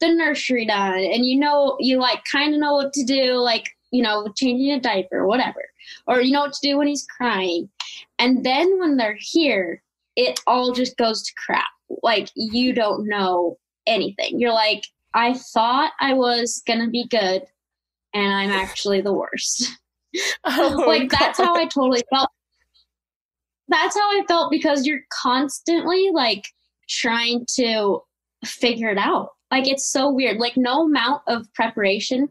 [0.00, 3.68] the nursery done and you know you like kind of know what to do like,
[3.90, 5.62] you know, changing a diaper, whatever.
[6.06, 7.68] Or you know what to do when he's crying.
[8.18, 9.82] And then when they're here,
[10.16, 11.66] it all just goes to crap.
[12.02, 14.38] Like you don't know anything.
[14.40, 17.42] You're like, I thought I was gonna be good,
[18.14, 19.68] and I'm actually the worst.
[20.44, 22.30] Oh, like that's how I totally felt.
[23.68, 26.44] That's how I felt because you're constantly like
[26.88, 28.00] trying to
[28.44, 29.30] figure it out.
[29.50, 30.38] Like it's so weird.
[30.38, 32.28] Like no amount of preparation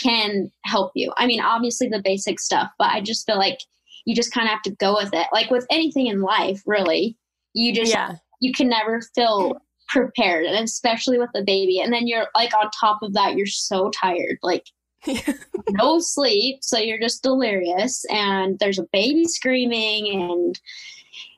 [0.00, 1.12] can help you.
[1.16, 3.58] I mean, obviously the basic stuff, but I just feel like
[4.04, 5.26] you just kind of have to go with it.
[5.32, 7.16] Like with anything in life, really,
[7.54, 8.16] you just Yeah.
[8.42, 9.56] You can never feel
[9.88, 11.78] prepared, and especially with a baby.
[11.80, 14.64] And then you're like on top of that, you're so tired, like
[15.70, 20.60] no sleep, so you're just delirious, and there's a baby screaming, and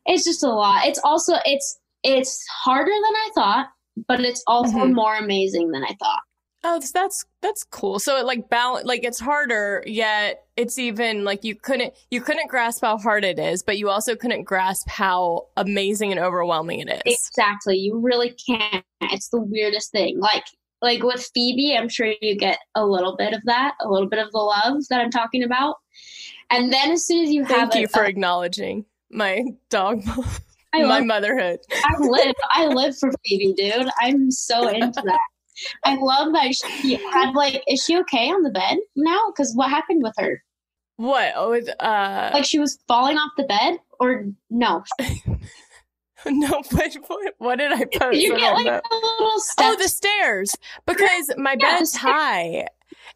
[0.07, 0.87] it's just a lot.
[0.87, 3.67] It's also it's it's harder than I thought,
[4.09, 4.95] but it's also Mhm.
[4.95, 6.21] more amazing than I thought.
[6.67, 7.99] Oh, that's that's cool.
[7.99, 12.49] So it like balance, like it's harder, yet it's even like you couldn't you couldn't
[12.49, 17.03] grasp how hard it is, but you also couldn't grasp how amazing and overwhelming it
[17.05, 17.29] is.
[17.29, 17.77] Exactly.
[17.77, 18.83] You really can't.
[19.03, 20.19] It's the weirdest thing.
[20.19, 20.45] Like
[20.81, 24.19] like with Phoebe, I'm sure you get a little bit of that, a little bit
[24.19, 25.77] of the love that I'm talking about.
[26.51, 30.03] And then as soon as you Thank have you a, for a- aggnowledge my dog,
[30.73, 31.59] my love- motherhood.
[31.71, 33.89] I live I live for Phoebe, dude.
[34.01, 35.19] I'm so into that.
[35.85, 39.19] I love that she had like is she okay on the bed now?
[39.29, 40.43] Because what happened with her?
[40.97, 41.33] What?
[41.35, 44.85] Oh, it, uh, Like she was falling off the bed or no?
[46.27, 46.63] no.
[46.71, 48.19] What, what, what did I post?
[48.19, 50.55] You get like a little Oh, the stairs.
[50.87, 52.69] Because my Yeah, the bed's high.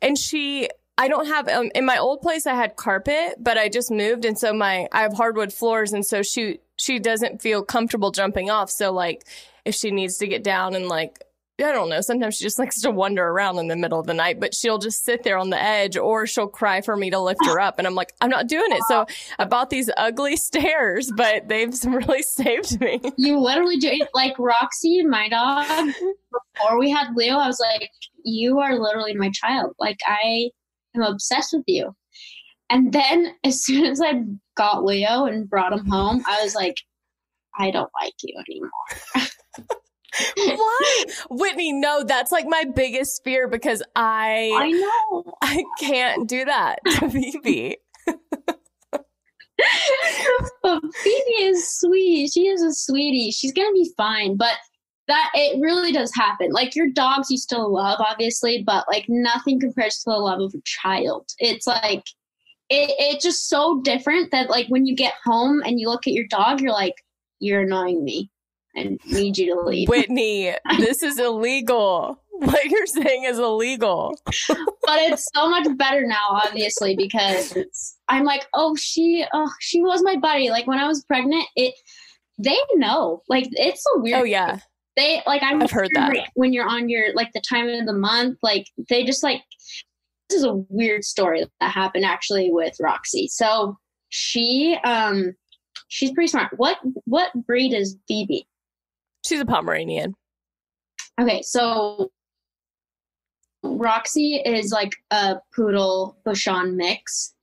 [0.02, 3.68] And she I don't have um, in my old place I had carpet, but I
[3.68, 7.62] just moved and so my I have hardwood floors and so she she doesn't feel
[7.62, 8.70] comfortable jumping off.
[8.70, 9.24] So like
[9.64, 11.22] if she needs to get down and like
[11.60, 14.14] I don't know, sometimes she just likes to wander around in the middle of the
[14.14, 17.18] night, but she'll just sit there on the edge or she'll cry for me to
[17.18, 18.82] lift her up and I'm like, I'm not doing it.
[18.88, 19.06] So
[19.38, 23.00] I bought these ugly stairs, but they've really saved me.
[23.16, 25.66] You literally do it like Roxy, my dog.
[26.56, 27.90] Before we had Leo, I was like,
[28.24, 29.74] "You are literally my child.
[29.78, 30.50] Like I
[30.94, 31.94] am obsessed with you."
[32.70, 34.22] And then as soon as I
[34.56, 36.76] got Leo and brought him home, I was like,
[37.58, 39.28] "I don't like you anymore."
[40.36, 41.04] Why?
[41.30, 45.24] Witney, no, that's like my biggest fear because I I know.
[45.42, 47.76] I can't do that to Phoebe.
[50.62, 52.30] but Phoebe is sweet.
[52.32, 53.30] She is a sweetie.
[53.30, 54.36] She's gonna be fine.
[54.36, 54.54] But
[55.08, 56.52] that it really does happen.
[56.52, 60.54] Like your dogs, you still love, obviously, but like nothing compares to the love of
[60.54, 61.28] a child.
[61.38, 62.04] It's like
[62.70, 66.12] it, it's just so different that like when you get home and you look at
[66.12, 66.94] your dog, you're like,
[67.40, 68.30] you're annoying me.
[68.76, 69.88] I need you to leave.
[69.88, 72.22] Witney, this is illegal.
[72.40, 74.16] What you're saying is illegal.
[74.24, 80.04] but it's so much better now, obviously, because I'm like, oh, she, oh, she was
[80.04, 80.48] my buddy.
[80.48, 81.74] Like when I was pregnant, it,
[82.38, 84.20] they know, like it's a weird.
[84.20, 84.60] Oh yeah.
[84.96, 86.28] They like I'm I've heard that.
[86.34, 89.42] when you're on your like the time of the month, like they just like
[90.28, 93.28] this is a weird story that happened actually with Roxy.
[93.28, 93.76] So
[94.08, 95.34] she um
[95.88, 96.52] she's pretty smart.
[96.56, 98.46] What what breed is Phoebe?
[99.24, 100.14] She's a Pomeranian.
[101.20, 102.10] Okay, so
[103.62, 107.34] Roxy is like a poodle Bichon mix.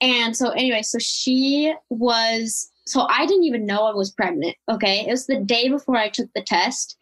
[0.00, 4.56] And so anyway, so she was so I didn't even know I was pregnant.
[4.70, 5.06] Okay.
[5.06, 6.96] It was the day before I took the test.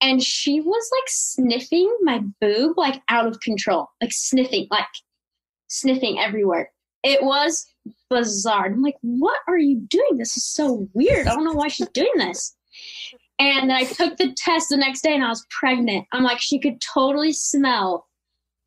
[0.00, 3.88] And she was like sniffing my boob like out of control.
[4.00, 4.86] Like sniffing, like
[5.68, 6.72] sniffing everywhere.
[7.04, 7.64] It was
[8.10, 8.66] bizarre.
[8.66, 10.18] I'm like, what are you doing?
[10.18, 11.28] This is so weird.
[11.28, 12.56] I don't know why she's doing this.
[13.42, 16.06] And then I took the test the next day and I was pregnant.
[16.12, 18.06] I'm like, she could totally smell,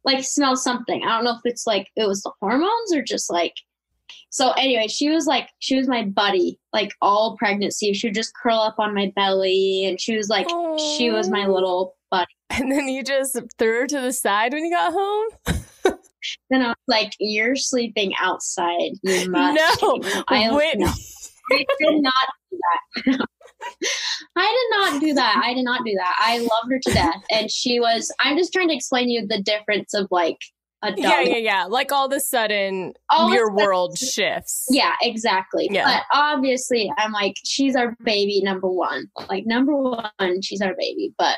[0.03, 1.01] like, smell something.
[1.03, 3.53] I don't know if it's like it was the hormones or just like.
[4.31, 7.93] So, anyway, she was like, she was my buddy, like, all pregnancy.
[7.93, 10.47] She would just curl up on my belly and she was like,
[10.97, 12.25] she was my little buddy.
[12.49, 15.55] And then you just threw her to the side when you got home?
[16.49, 18.93] Then I was like, you're sleeping outside.
[19.03, 19.81] You must.
[19.81, 20.85] No, I, Witney.
[20.85, 20.91] no.
[21.51, 22.29] I did not
[23.05, 23.27] do that.
[24.37, 25.41] I did not do that.
[25.43, 26.15] I did not do that.
[26.19, 27.23] I love her to death.
[27.31, 30.37] And she was, I'm just trying to explain to you the difference of like
[30.83, 30.99] a dog.
[30.99, 31.63] Yeah, yeah, yeah.
[31.65, 34.65] Like all of a sudden All your sudden- world shifts.
[34.69, 35.67] Yeah, exactly.
[35.71, 35.85] Yeah.
[35.85, 39.07] But obviously, I'm like, she's our baby, number one.
[39.29, 41.13] Like, number one, she's our baby.
[41.17, 41.37] But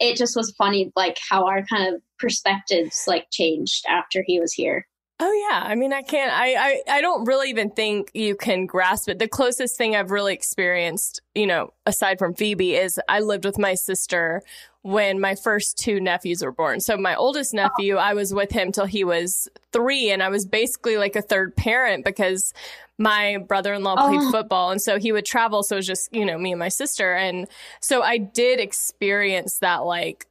[0.00, 4.52] it just was funny, like, how our kind of perspectives, like, changed after he was
[4.52, 4.86] here.
[5.20, 5.62] Oh yeah.
[5.64, 6.32] I mean, I can't.
[6.32, 9.18] I, I I don't really even think you can grasp it.
[9.18, 13.58] The closest thing I've really experienced, you know, aside from Phoebe, is I lived with
[13.58, 14.42] my sister
[14.82, 16.78] when my first two nephews were born.
[16.78, 17.56] So my oldest oh.
[17.56, 21.22] nephew, I was with him till he was three, and I was basically like a
[21.22, 22.52] third parent because
[22.96, 24.08] my brother-in-law oh.
[24.08, 24.30] played Oh.
[24.30, 25.64] football, and so he would travel.
[25.64, 27.48] So it was just you know me and my sister, and
[27.80, 30.28] so I did experience that like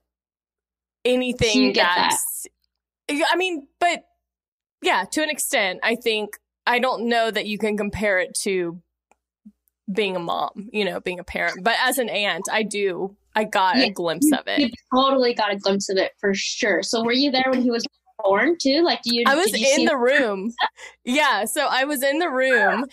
[1.03, 2.11] anything get that.
[2.11, 2.47] that's.
[3.09, 4.05] I mean, but
[4.81, 8.81] yeah, to an extent, I think I don't know that you can compare it to
[9.91, 11.63] being a mom, you know, being a parent.
[11.63, 13.15] But as an aunt, I do.
[13.35, 14.59] I got a glimpse of it.
[14.59, 16.81] You totally got a glimpse of it for sure.
[16.81, 17.85] So, were you there when he was
[18.23, 18.81] born too?
[18.83, 19.23] Like, do you?
[19.27, 20.53] I was you in the room.
[21.05, 22.85] Yeah, so I was in the room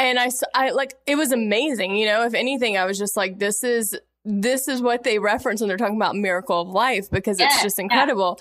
[0.00, 3.38] and I, I like it was amazing, you know, if anything I was just like
[3.38, 7.40] this is this is what they reference when they're talking about miracle of life because
[7.40, 7.84] it's Yeah, just yeah.
[7.84, 8.40] incredible.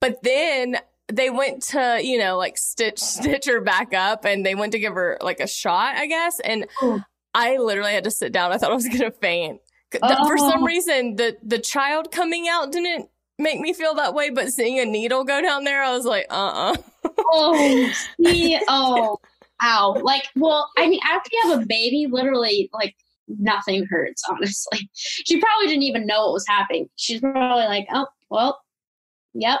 [0.00, 0.76] But then
[1.12, 4.78] they went to, you know, like stitch stitch her back up and they went to
[4.78, 7.00] give her like a shot, I guess, and Oh.
[7.34, 8.52] I literally had to sit down.
[8.52, 9.60] I thought I was going to faint.
[9.92, 10.66] Th- For some Oh.
[10.66, 14.84] reason the the child coming out didn't make me feel that way, but seeing a
[14.84, 17.92] needle go down there, I was like, uh uh oh,
[18.24, 19.18] see, oh,
[19.62, 19.92] ow.
[20.02, 22.96] Like, well, I mean, after you have a baby, literally, like,
[23.28, 24.90] nothing hurts, honestly.
[24.94, 26.88] She probably didn't even know what was happening.
[26.96, 28.60] She's probably like, oh, well,
[29.34, 29.60] yep.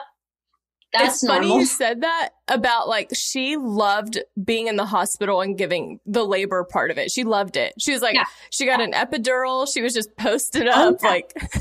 [0.92, 1.60] That's it's funny normal.
[1.60, 6.64] you said that about like she loved being in the hospital and giving the labor
[6.64, 7.10] part of it.
[7.10, 7.74] She loved it.
[7.78, 8.24] She was like, Yeah.
[8.50, 9.70] she got an epidural.
[9.72, 11.08] She was just posted Oh, up yeah.
[11.08, 11.32] like,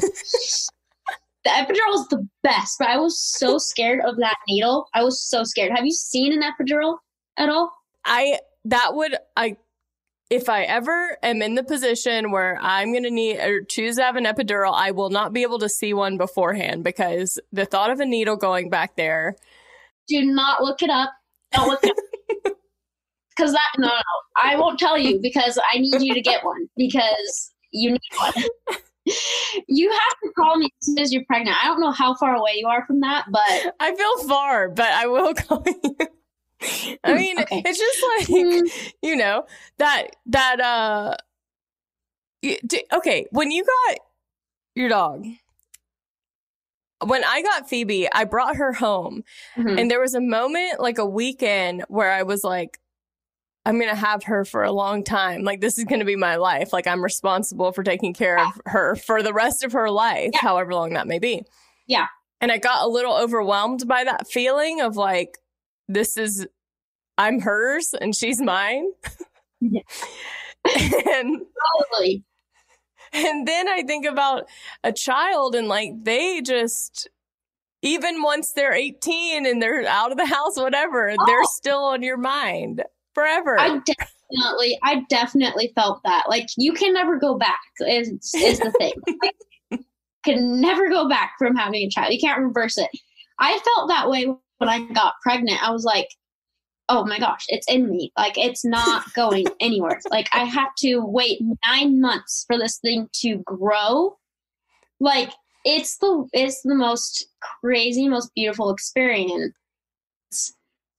[1.43, 4.87] The epidural is the best, but I was so scared of that needle.
[4.93, 5.71] I was so scared.
[5.75, 6.97] Have you seen an epidural
[7.37, 7.71] at all?
[8.05, 9.55] I that would I
[10.29, 14.03] if I ever am in the position where I'm going to need or choose to
[14.03, 17.91] have an epidural, I will not be able to see one beforehand because the thought
[17.91, 19.35] of a needle going back there.
[20.07, 21.11] Do not look it up.
[21.53, 21.97] Don't look it up.
[23.35, 23.93] Because that, no, no.
[24.35, 28.33] I won't tell you because I need you to get one because you need one.
[29.67, 31.55] you have to call me as soon as you're pregnant.
[31.63, 34.87] I don't know how far away you are from that, but I feel far, but
[34.87, 35.95] I will call you.
[37.03, 37.61] I mean, Okay.
[37.65, 39.45] it's just like you know
[39.77, 41.15] that that uh.
[42.93, 43.97] Okay, when you got
[44.75, 45.25] your dog,
[47.05, 49.23] when I got Phoebe, I brought her home,
[49.55, 49.79] Mhm.
[49.81, 52.79] and there was a moment like a weekend where I was like,
[53.65, 55.43] I'm going to have her for a long time.
[55.43, 56.71] Like, this is going to be my life.
[56.71, 60.39] Like, I'm responsible for taking care of her for the rest of her life, Yeah.
[60.39, 61.43] however long that may be.
[61.85, 62.07] Yeah.
[62.39, 65.37] And I got a little overwhelmed by that feeling of like,
[65.87, 66.47] this is,
[67.17, 68.89] I'm hers and she's mine.
[69.59, 69.81] Yeah.
[70.65, 71.41] and
[71.79, 72.23] totally.
[73.13, 74.47] and then I think about
[74.83, 77.07] a child and like they just
[77.81, 81.49] even once they're 18 and they're out of the house, whatever, they're Oh.
[81.55, 82.83] still on your mind
[83.13, 83.59] forever.
[83.59, 86.25] I definitely, I definitely felt that.
[86.27, 87.59] Like you can never go back.
[87.87, 88.93] Is is the thing.
[89.71, 89.81] Like,
[90.25, 92.11] can never go back from having a child.
[92.13, 92.89] You can't reverse it.
[93.39, 94.25] I felt that way
[94.57, 95.61] when I got pregnant.
[95.63, 96.09] I was like,
[96.89, 98.11] oh my gosh, it's in me.
[98.17, 99.99] Like it's not going anywhere.
[100.09, 104.17] Like I have to wait nine months for this thing to grow.
[104.99, 105.31] Like
[105.65, 107.27] it's the it's the most
[107.61, 109.53] crazy, most beautiful experience.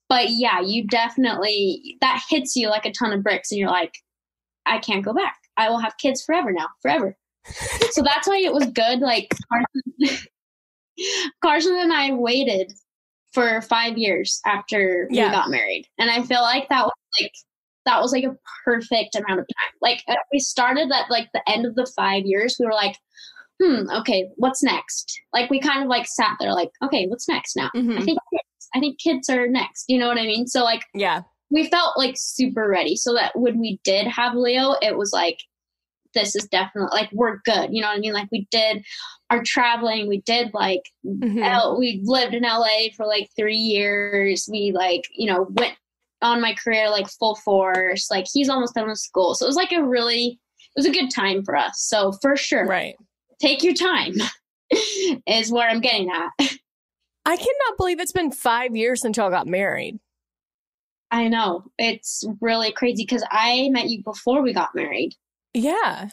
[0.09, 3.94] But yeah, you definitely that hits you like a ton of bricks, and you're like,
[4.66, 5.36] I can't go back.
[5.56, 7.16] I will have kids forever now, forever.
[7.90, 9.00] so that's why it was good.
[9.00, 10.26] Like Carson,
[11.42, 12.72] Carson and I waited
[13.39, 15.26] for five years after Yeah.
[15.26, 17.32] we got married, and I feel like that was like
[17.86, 19.72] that was like a perfect amount of time.
[19.80, 22.97] Like uh, we started at like the end of the five years, we were like,
[23.62, 25.18] hmm, okay, what's next?
[25.32, 27.70] Like we kind of like sat there, like, okay, what's next now?
[27.74, 27.99] Mhm.
[27.99, 28.68] I think kids.
[28.74, 29.86] I think kids are next.
[29.89, 30.47] You know what I mean?
[30.47, 31.22] So like yeah.
[31.51, 35.39] we felt like super ready so that when we did have Leo, it was like,
[36.14, 37.70] this is definitely like we're good.
[37.72, 38.12] You know what I mean?
[38.12, 38.84] Like we did
[39.31, 41.43] our traveling, we did like Mhm.
[41.45, 44.49] L- we lived in LA for like three years.
[44.51, 45.74] We like, you know, went
[46.22, 48.11] on my career like full force.
[48.11, 49.35] Like he's almost done with school.
[49.35, 50.39] So it was like a really
[50.76, 51.81] it was a good time for us.
[51.81, 52.66] So for sure.
[52.66, 52.95] Right.
[53.41, 54.14] Take your time
[55.26, 56.31] is what I'm getting at.
[57.24, 59.99] I cannot believe it's been five years since y'all got married.
[61.11, 61.64] I know.
[61.79, 65.14] It's really crazy because I met you before we got married.
[65.55, 66.09] Yeah.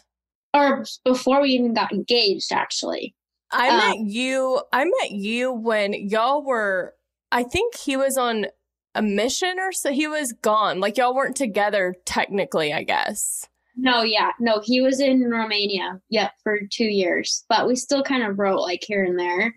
[0.56, 3.14] Or before we even got engaged, actually.
[3.52, 4.62] I Um, met you.
[4.74, 6.96] I met you when y'all were.
[7.32, 8.48] I think he was on
[8.96, 9.92] a mission or so.
[9.92, 10.80] He was gone.
[10.80, 12.74] Like y'all weren't together technically.
[12.74, 13.48] I guess.
[13.76, 14.32] No, yeah.
[14.40, 17.44] No, he was in Romania, yep, for two years.
[17.50, 19.54] But we still kind of wrote like here and there.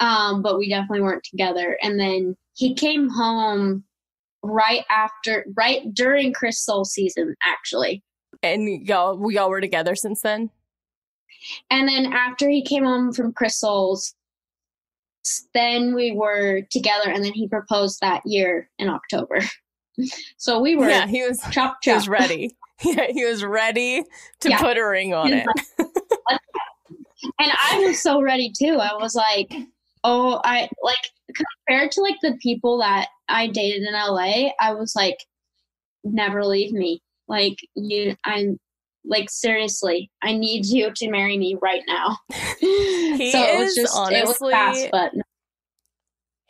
[0.00, 1.78] Um, but we definitely weren't together.
[1.82, 3.84] And then he came home
[4.42, 8.02] right after right during Chris's season, actually.
[8.44, 10.50] And y'all, y'all were together since then.
[11.70, 14.14] And then after he came home from Chris's,
[15.54, 19.40] then we were together and then he proposed that year in October.
[20.38, 21.40] So we were yeah, he was.
[21.52, 21.84] chop chop.
[21.84, 22.56] He was ready.
[22.84, 24.02] Yeah, he was ready
[24.40, 24.58] to Yeah.
[24.58, 25.46] put a ring on it.
[26.28, 26.40] and
[27.38, 28.76] I was so ready too.
[28.80, 29.54] I was like,
[30.02, 30.96] oh, I like
[31.68, 35.18] compared to like the people that I dated in LA, I was like,
[36.02, 37.00] never leave me.
[37.28, 38.58] Like you, I'm
[39.04, 42.18] like seriously, I need you to marry me right now.
[42.60, 45.12] He so it was is just it was fast, but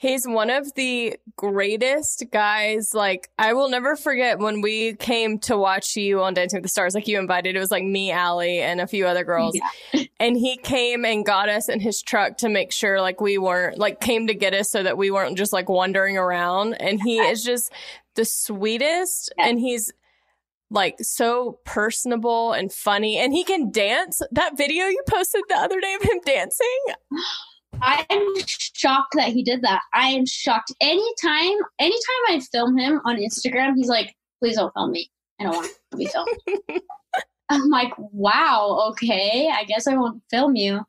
[0.05, 2.93] He's one of the greatest guys.
[2.93, 6.69] Like, I will never forget when we came to watch you on Dancing with the
[6.69, 6.95] Stars.
[6.95, 9.59] Like, you invited, it was like me, Allie, and a few other girls.
[10.21, 13.79] And he came and got us in his truck to make sure, like, we weren't,
[13.79, 16.75] like, came to get us so that we weren't just, like, wandering around.
[16.75, 17.73] And he is just
[18.15, 19.33] the sweetest.
[19.39, 19.91] And he's,
[20.75, 25.81] like so personable and funny and he can dance that video you posted the other
[25.81, 26.81] day of him dancing
[27.83, 28.07] I'm
[28.47, 29.81] shocked that he did that.
[29.93, 30.73] I am shocked.
[30.81, 35.11] Anytime, anytime I film him on Instagram, he's like, "Please don't film me.
[35.41, 36.29] I don't want to be filmed."
[37.51, 39.51] I'm like, "Wow, okay.
[39.53, 40.81] I guess I won't film you."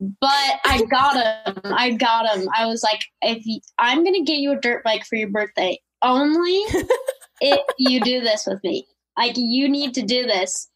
[0.00, 1.14] But I got
[1.46, 1.72] him.
[1.72, 2.48] I got him.
[2.56, 5.78] I was like, "If you, I'm gonna get you a dirt bike for your birthday,
[6.02, 6.60] only
[7.40, 8.86] if you do this with me.
[9.16, 10.68] Like, you need to do this."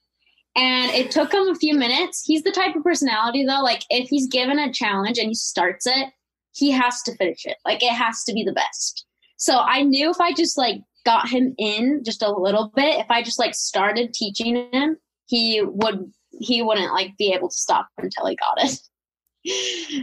[0.57, 2.23] And it took him a few minutes.
[2.25, 5.87] He's the type of personality, though, like if he's given a challenge and he starts
[5.87, 6.09] it,
[6.53, 7.59] he has to finish it.
[7.67, 9.05] Like it has to be the best.
[9.37, 13.11] So I knew if I just like got him in just a little bit, if
[13.11, 17.89] I just like started teaching him, he would he wouldn't like be able to stop
[17.99, 18.81] until he got it.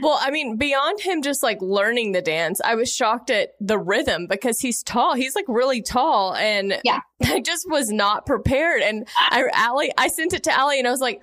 [0.01, 3.77] Well, I mean, beyond him just like learning the dance, I was shocked at the
[3.77, 5.15] rhythm because he's tall.
[5.15, 8.81] He's like really tall, and yeah, I just was not prepared.
[8.81, 11.21] And I, Allie, I sent it to Allie, and I was like,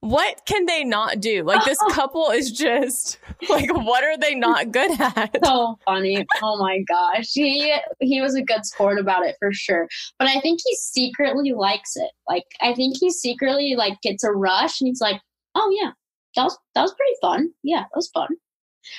[0.00, 1.44] "What can they not do?
[1.44, 3.18] Like this couple is just
[3.48, 6.26] like, what are they not good at?" So funny.
[6.42, 9.88] Oh my gosh, he he was a good sport about it for sure.
[10.18, 12.10] But I think he secretly likes it.
[12.28, 15.20] Like I think he secretly like gets a rush, and he's like,
[15.54, 15.92] "Oh yeah."
[16.36, 17.50] That was that was pretty fun.
[17.62, 18.28] Yeah, that was fun.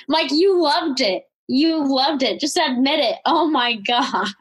[0.08, 1.24] Mike, you loved it.
[1.48, 2.40] You loved it.
[2.40, 3.16] Just admit it.
[3.26, 4.32] Oh my gosh.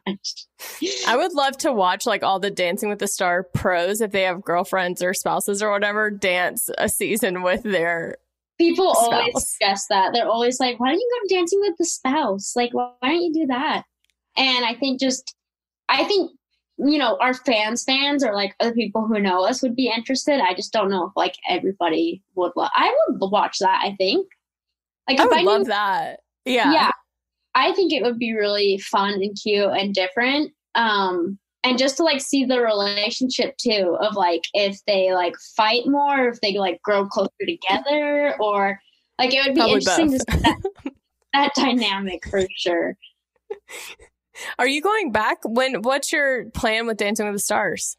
[1.07, 4.21] I would love to watch like all the Dancing with the Star pros if they
[4.21, 8.17] have girlfriends or spouses or whatever dance a season with their
[8.57, 9.07] people spouse.
[9.11, 10.13] always suggest that.
[10.13, 12.55] They're always like, "Why don't you go dancing with the spouse?
[12.55, 13.83] Like, why don't you do that?"
[14.37, 15.35] And I think just
[15.89, 16.31] I think
[16.83, 20.41] you know, our fans, fans, or like other people who know us would be interested.
[20.41, 22.51] I just don't know if like everybody would.
[22.55, 23.81] Lo- I would watch that.
[23.83, 24.27] I think.
[25.09, 26.19] Like, I would I love knew- that.
[26.45, 26.71] Yeah.
[26.73, 26.91] Yeah.
[27.53, 30.53] I think it would be really fun and cute and different.
[30.75, 35.83] Um, and just to like see the relationship too of like if they like fight
[35.85, 38.79] more, if they like grow closer together, or
[39.19, 40.25] like it would be Probably interesting both.
[40.25, 40.93] to see that,
[41.33, 42.95] that dynamic for sure.
[44.59, 45.39] Are you going back?
[45.43, 45.81] When?
[45.81, 47.97] What's your plan with Dancing with the Stars?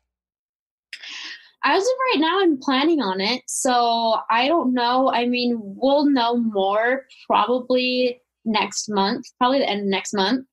[1.64, 3.42] As of right now, I'm planning on it.
[3.46, 5.10] So I don't know.
[5.12, 10.46] I mean, we'll know more probably next month, probably the end of next month.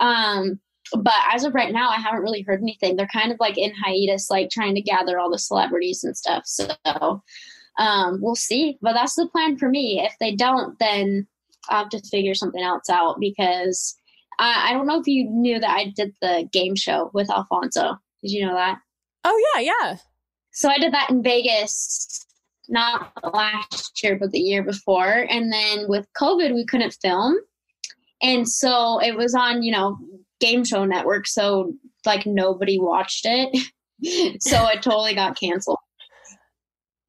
[0.00, 0.60] Um,
[0.92, 2.96] but as of right now, I haven't really heard anything.
[2.96, 6.42] They're kind of like in hiatus, like trying to gather all the celebrities and stuff.
[6.44, 6.68] So
[7.78, 8.78] um, we'll see.
[8.82, 10.02] But that's the plan for me.
[10.04, 11.26] If they don't, then
[11.70, 13.96] I'll have to figure something else out because
[14.38, 17.96] I, I don't know if you knew that I did the game show with Alfonso.
[18.22, 18.78] Did you know that?
[19.24, 19.96] Oh yeah, yeah.
[20.52, 22.26] So I did that in Vegas,
[22.68, 25.26] not last year, but the year before.
[25.28, 27.36] And then with COVID, we couldn't film,
[28.22, 29.98] and so it was on, you know,
[30.40, 31.26] Game Show Network.
[31.26, 31.72] So
[32.06, 33.56] like nobody watched it,
[34.42, 35.78] so it totally got canceled.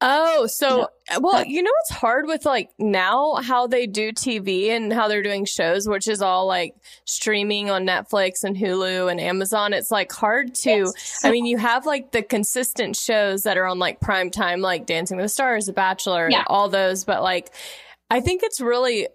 [0.02, 4.68] Oh, so uh, well, you know it's hard with like now how they do TV
[4.68, 6.74] and how they're doing shows, which is all like
[7.06, 9.72] streaming on Netflix and Hulu and Amazon.
[9.72, 10.92] It's like hard to.
[11.24, 14.84] I mean, you have like the consistent shows that are on like prime time, like
[14.84, 16.44] Dancing with the Stars, The Bachelor, yeah.
[16.46, 17.52] all those, but like.
[18.08, 19.08] I think it's really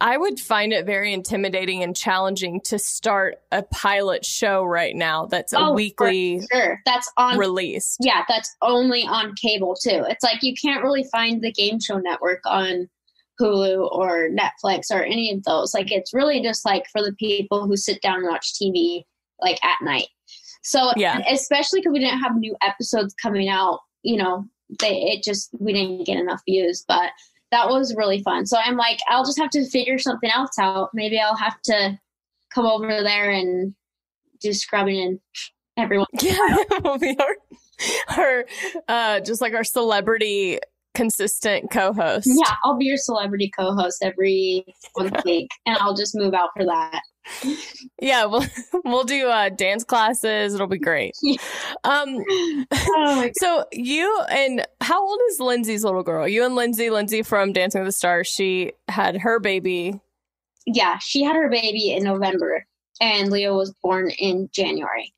[0.00, 5.26] I would find it very intimidating and challenging to start a pilot show right now
[5.26, 6.80] that's a oh, weekly sure.
[6.84, 7.98] that's on released.
[8.00, 10.04] Yeah, that's only on cable too.
[10.08, 12.88] It's like you can't really find the game show network on
[13.40, 15.74] Hulu or Netflix or any of those.
[15.74, 19.04] Like it's really just like for the people who sit down and watch TV
[19.40, 20.08] like at night.
[20.62, 24.44] So yeah, especially because we didn't have new episodes coming out, you know,
[24.80, 26.84] they it just we didn't get enough views.
[26.88, 27.10] But
[27.50, 28.46] that was really fun.
[28.46, 30.90] So I'm like, I'll just have to figure something else out.
[30.94, 31.98] Maybe I'll have to
[32.52, 33.74] come over there and
[34.40, 35.20] do scrubbing and
[35.76, 36.06] everyone.
[36.22, 38.44] Yeah, we'll be our, our
[38.88, 40.58] uh, just like our celebrity
[40.94, 42.26] consistent co-host.
[42.26, 46.64] Yeah, I'll be your celebrity co-host every one week, and I'll just move out for
[46.64, 47.00] that.
[48.00, 48.44] Yeah, we'll
[48.84, 50.54] we'll do uh, dance classes.
[50.54, 51.14] It'll be great.
[51.84, 52.22] Um,
[52.72, 56.28] oh so you and how old is Lindsay's little girl?
[56.28, 58.28] You and Lindsay, Lindsay from Dancing with the Stars.
[58.28, 60.00] She had her baby.
[60.66, 62.66] Yeah, she had her baby in November,
[63.00, 65.12] and Leo was born in January.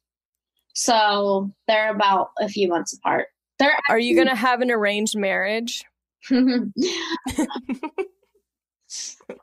[0.74, 3.28] So they're about a few months apart.
[3.58, 5.84] They're Are you going to have an arranged marriage?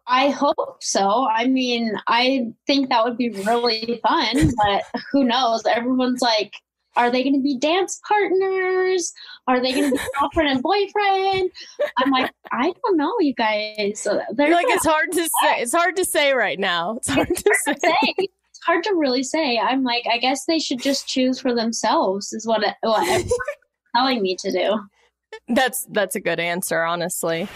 [0.07, 1.27] I hope so.
[1.27, 5.63] I mean, I think that would be really fun, but who knows?
[5.65, 6.53] Everyone's like,
[6.95, 9.11] are they going to be dance partners?
[9.47, 11.51] Are they going to be girlfriend and boyfriend?
[11.97, 14.07] I'm like, I don't know, you guys.
[14.33, 15.61] They're like, it's hard to say.
[15.61, 16.97] It's hard to say right now.
[16.97, 17.89] It's hard, it's to, hard say.
[17.89, 18.27] to, say.
[18.49, 19.57] It's hard to really say.
[19.57, 22.31] I'm like, I guess they should just choose for themselves.
[22.31, 23.33] Is what what everyone's
[23.95, 24.79] telling me to do.
[25.49, 27.49] That's that's a good answer, honestly.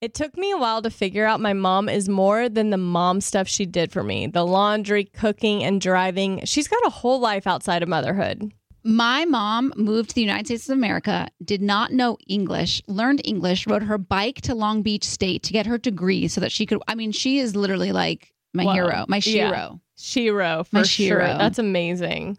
[0.00, 3.20] It took me a while to figure out my mom is more than the mom
[3.20, 6.42] stuff she did for me the laundry, cooking, and driving.
[6.44, 8.50] She's got a whole life outside of motherhood.
[8.82, 13.66] My mom moved to the United States of America, did not know English, learned English,
[13.66, 16.82] rode her bike to Long Beach State to get her degree so that she could.
[16.88, 18.72] I mean, she is literally like my Whoa.
[18.72, 19.50] hero, my Yeah.
[19.50, 19.80] shiro.
[19.98, 21.06] Shiro, for My sure.
[21.08, 21.36] Shiro.
[21.36, 22.38] That's amazing.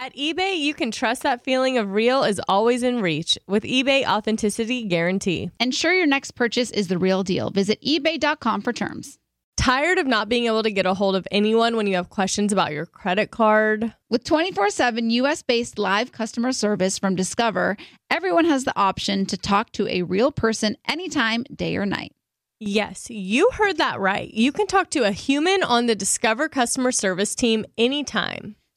[0.00, 4.06] At eBay, you can trust that feeling of real is always in reach with eBay
[4.06, 5.50] Authenticity Guarantee.
[5.58, 7.50] Ensure your next purchase is the real deal.
[7.50, 9.18] Visit eBay.com for terms.
[9.56, 12.52] Tired of not being able to get a hold of anyone when you have questions
[12.52, 13.92] about your credit card?
[14.08, 17.76] With 24 7 US based live customer service from Discover,
[18.08, 22.12] everyone has the option to talk to a real person anytime, day or night.
[22.60, 24.32] Yes, you heard that right.
[24.32, 28.54] You can talk to a human on the Discover customer service team anytime.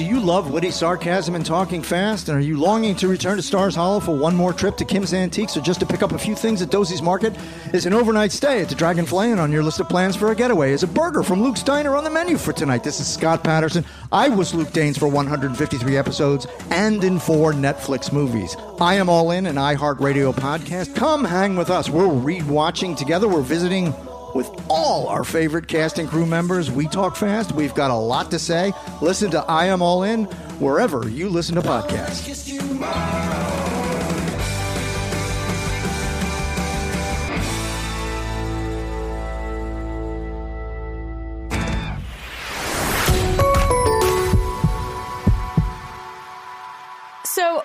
[0.00, 2.30] Do you love witty sarcasm and talking fast?
[2.30, 5.12] And are you longing to return to Stars Hollow for one more trip to Kim's
[5.12, 7.36] Antiques or just to pick up a few things at Doose's Market?
[7.74, 10.34] Is an overnight stay at the Dragonfly Inn on your list of plans for a
[10.34, 10.72] getaway?
[10.72, 12.82] Is a burger from Luke's Diner on the menu for tonight?
[12.82, 13.84] This is Scott Patterson.
[14.10, 18.56] I was Luke Danes for 153 episodes and in four Netflix movies.
[18.80, 20.96] I am all in an iHeartRadio podcast.
[20.96, 21.90] Come hang with us.
[21.90, 23.28] We're re-watching together.
[23.28, 23.92] We're visiting
[24.34, 26.70] with all our favorite cast and crew members.
[26.70, 27.52] We talk fast.
[27.52, 28.72] We've got a lot to say.
[29.00, 30.24] Listen to I Am All In
[30.60, 32.28] wherever you listen to podcasts.
[47.24, 47.64] So,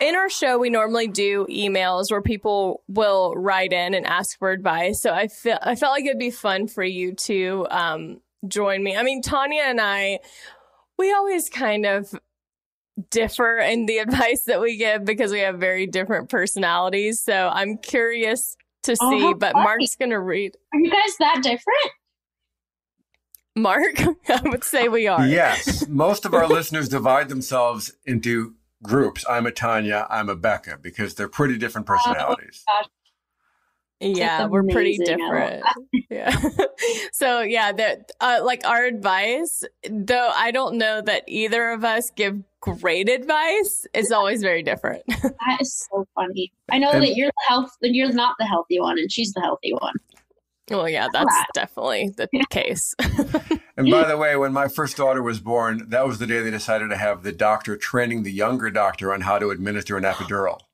[0.00, 4.50] in our show, we normally do emails where people will write in and ask for
[4.50, 5.00] advice.
[5.00, 8.96] So I feel I felt like it'd be fun for you to um, join me.
[8.96, 10.18] I mean, Tanya and I,
[10.98, 12.14] we always kind of
[13.10, 17.20] differ in the advice that we give because we have very different personalities.
[17.22, 19.20] So I'm curious to Oh, see.
[19.20, 19.64] how but funny.
[19.64, 20.56] Mark's gonna read.
[20.72, 21.90] Are you guys that different?
[23.56, 25.26] Mark, I would say we are.
[25.26, 25.88] Yes.
[25.88, 28.54] Most of our listeners divide themselves into
[28.86, 29.24] groups.
[29.28, 32.64] I'm a Tanya, I'm a Becca, because they're pretty different personalities.
[33.98, 35.22] Yeah, That's we're pretty amazing.
[35.22, 35.62] I love
[35.92, 36.06] different.
[36.10, 36.64] yeah.
[37.12, 42.10] so yeah, that uh, like our advice, though I don't know that either of us
[42.10, 45.02] give great advice, It's always very different.
[45.22, 46.52] That is so funny.
[46.70, 49.40] I know And- that you're the health, you're not the healthy one, and she's the
[49.40, 49.94] healthy one.
[50.70, 52.94] Well, yeah, that's definitely the case.
[53.78, 56.50] And by the way, when my first daughter was born, that was the day they
[56.50, 60.60] decided to have the doctor training the younger doctor on how to administer an epidural.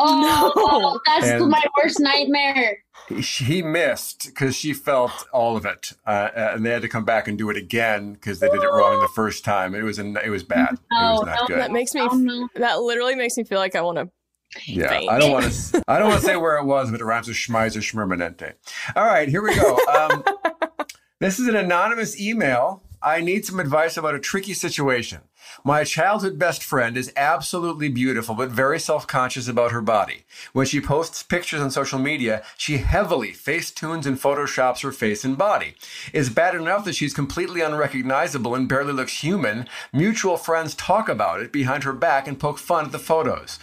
[0.00, 1.00] Oh, no.
[1.06, 2.78] that's And- my worst nightmare.
[3.08, 7.04] He- He missed because she felt all of it, uh, and they had to come
[7.04, 9.74] back and do it again because they did it wrong the first time.
[9.74, 10.74] It was an, it was bad.
[10.74, 11.58] it was not good.
[11.58, 12.02] that makes me.
[12.56, 14.10] That literally makes me feel like I want to.
[14.66, 15.00] Yeah.
[15.08, 15.82] I don't want to.
[15.88, 18.54] I don't want to say where it was, but it rhymes with Schmeiser Schmermanente.
[18.96, 19.78] All right, here we go.
[19.86, 20.24] Um,
[21.20, 22.82] this is an anonymous email.
[23.02, 25.20] I need some advice about a tricky situation.
[25.64, 30.24] My childhood best friend is absolutely beautiful, but very self conscious about her body.
[30.52, 35.24] When she posts pictures on social media, she heavily face tunes and photoshops her face
[35.24, 35.74] and body.
[36.12, 39.68] It's bad enough that she's completely unrecognizable and barely looks human.
[39.92, 43.58] Mutual friends talk about it behind her back and poke fun at the photos.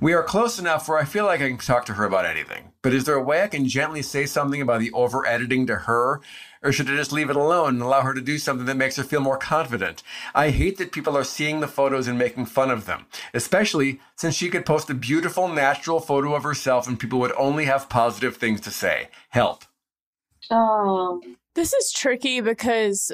[0.00, 2.72] We are close enough where I feel like I can talk to her about anything.
[2.80, 5.76] But is there a way I can gently say something about the over editing to
[5.76, 6.22] her?
[6.62, 8.96] Or should I just leave it alone and allow her to do something that makes
[8.96, 10.02] her feel more confident?
[10.34, 14.34] I hate that people are seeing the photos and making fun of them, especially since
[14.34, 18.38] she could post a beautiful, natural photo of herself and people would only have positive
[18.38, 19.08] things to say.
[19.28, 19.64] Help.
[20.50, 21.20] Oh,
[21.54, 23.12] This is tricky because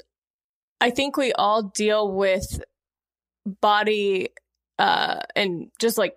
[0.81, 2.63] I think we all deal with
[3.61, 4.29] body
[4.79, 6.17] uh, and just like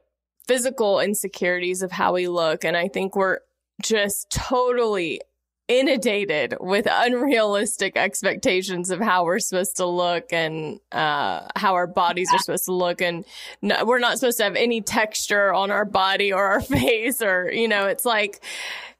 [0.49, 2.65] physical insecurities of how we look.
[2.65, 3.37] And I think we're
[3.83, 5.21] just totally
[5.67, 12.33] inundated with unrealistic expectations of how we're supposed to look and uh, how our bodies
[12.33, 12.99] are supposed to look.
[12.99, 13.25] And
[13.61, 17.51] no, we're not supposed to have any texture on our body or our face, or,
[17.51, 18.43] you know, it's like,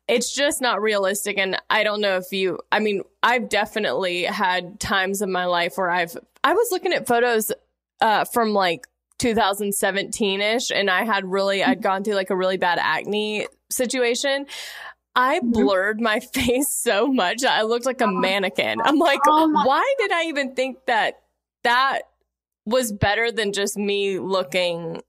[0.08, 4.80] it's just not realistic and i don't know if you i mean i've definitely had
[4.80, 7.52] times in my life where i've i was looking at photos
[8.02, 8.88] uh from like
[9.20, 11.70] 2017ish and i had really hmm.
[11.70, 14.46] i'd gone through like a really bad acne situation
[15.16, 15.52] I mm-hmm.
[15.52, 18.14] blurred my face so much that I looked like a uh-huh.
[18.14, 18.80] mannequin.
[18.84, 21.16] I'm like, oh why did I even think that
[21.64, 22.04] that
[22.66, 25.02] was better than just me looking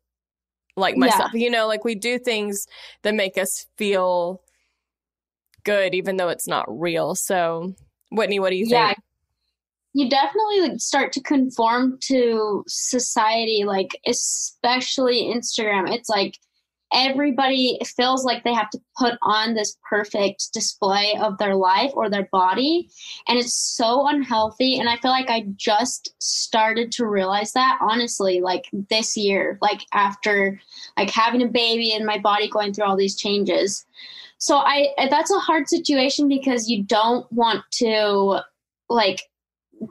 [0.77, 1.01] like Yeah.
[1.01, 1.33] myself?
[1.35, 2.67] You know, like we do things
[3.03, 4.43] that make us feel
[5.65, 7.15] good, even though it's not real.
[7.15, 7.75] So,
[8.11, 8.89] Witney, what do you yeah.
[8.89, 8.99] think?
[9.93, 15.93] You definitely like start to conform to society, like especially Instagram.
[15.93, 16.37] It's like
[16.93, 22.11] everybody feels like they have to put on this perfect display of their life or
[22.11, 22.89] their body
[23.29, 28.41] and it's so unhealthy and i feel like i just started to realize that honestly
[28.41, 30.61] like this year like after
[30.97, 33.87] like having a baby and my body going through all these changes
[34.39, 38.41] so i that's a hard situation because you don't want to
[38.89, 39.30] like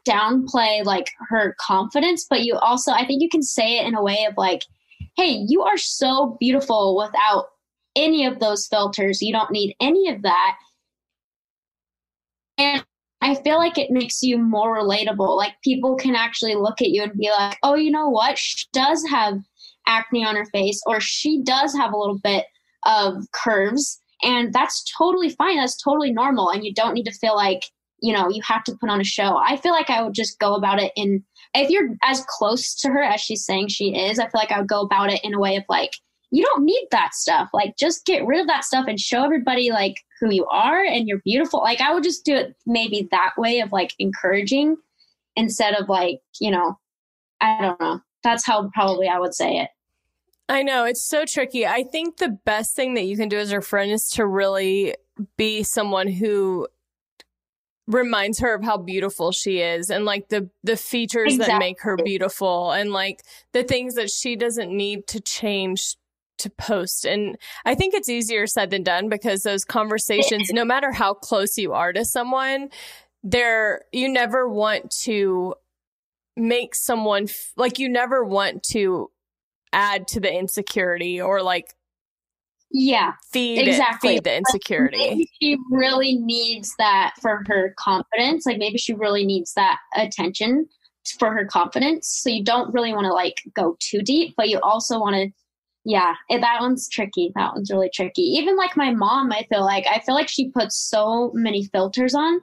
[0.07, 4.03] downplay like her confidence but you also i think you can say it in a
[4.03, 4.63] way of like
[5.17, 7.47] hey you are so beautiful without
[7.95, 9.21] any of those filters.
[9.21, 10.57] You don't need any of that.
[12.57, 12.83] And
[13.21, 15.35] i feel like it makes you more relatable.
[15.35, 18.37] Like people can actually look at you and be like oh you know what?
[18.37, 19.39] She does have
[19.87, 22.45] acne on her face or she does have a little bit
[22.85, 25.57] of curves and that's totally fine.
[25.57, 27.65] That's totally normal and you don't need to feel like
[28.01, 29.37] you know you have to put on a show.
[29.37, 31.23] I feel like i would just go about it in
[31.53, 34.59] if you're as close to her as she's saying she is i feel like i
[34.59, 35.93] would go about it in a way of like
[36.31, 37.49] you don't need that stuff.
[37.53, 41.07] Like just get rid of that stuff and show everybody like who you are and
[41.07, 41.59] you're beautiful.
[41.61, 44.77] Like i would just do it maybe that way of like encouraging
[45.35, 46.77] instead of like you know
[47.41, 48.01] i don't know.
[48.23, 49.69] That's how probably i would say it.
[50.47, 50.83] I know.
[50.83, 51.67] It's so tricky.
[51.67, 54.95] I think the best thing that you can do as her friend is to really
[55.37, 56.67] be someone who
[57.89, 61.51] reminds her of how beautiful she is and like the the features Exactly.
[61.53, 65.95] that make her beautiful and like the things that she doesn't need to change
[66.37, 67.35] to post and
[67.65, 71.73] i think it's easier said than done because those conversations no matter how close you
[71.73, 72.69] are to someone
[73.23, 75.55] they're you never want to
[76.37, 79.09] make someone f- like you never want to
[79.73, 81.73] add to the insecurity or like
[82.71, 84.15] Yeah, feed exactly.
[84.15, 88.45] feed the insecurity maybe she really needs that for her confidence.
[88.45, 90.67] Like maybe she really needs that attention
[91.17, 92.07] for her confidence.
[92.07, 95.29] So you don't really want to like go too deep, but you also want to.
[95.85, 97.31] Yeah, it, that one's tricky.
[97.35, 98.21] That one's really tricky.
[98.21, 102.13] Even like my mom, I feel like I feel like she puts so many filters
[102.13, 102.41] on,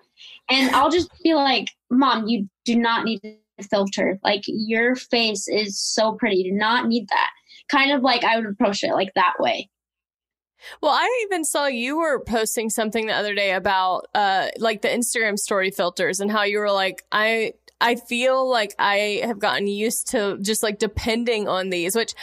[0.48, 4.18] and I'll just be like, "Mom, you do not need a filter.
[4.24, 6.36] Like your face is so pretty.
[6.38, 7.30] You do not need that."
[7.70, 9.68] Kind of like I would approach it like that way.
[10.80, 14.88] Well, I even saw you were posting something the other day about uh like the
[14.88, 19.66] Instagram story filters and how you were like I I feel like I have gotten
[19.66, 22.14] used to just like depending on these, which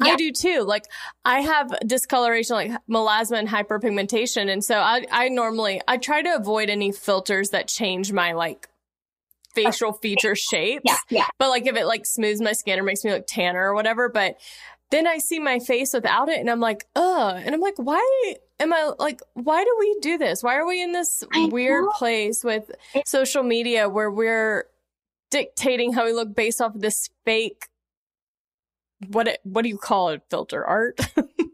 [0.00, 0.62] I do too.
[0.62, 0.84] Like
[1.24, 6.34] I have discoloration like melasma and hyperpigmentation and so I I normally I try to
[6.34, 8.68] avoid any filters that change my like
[9.54, 10.82] facial feature shapes.
[10.84, 11.26] Yeah, yeah.
[11.38, 14.08] But like if it like smooths my skin or makes me look tanner or whatever,
[14.08, 14.38] but
[14.90, 17.42] then I see my face without it and I'm like, ugh.
[17.44, 20.42] And I'm like, why am I like, why do we do this?
[20.42, 22.70] Why are we in this weird place with
[23.04, 24.66] social media where we're
[25.30, 27.66] dictating how we look based off of this fake,
[29.08, 30.22] what, it, what do you call it?
[30.30, 31.00] Filter art?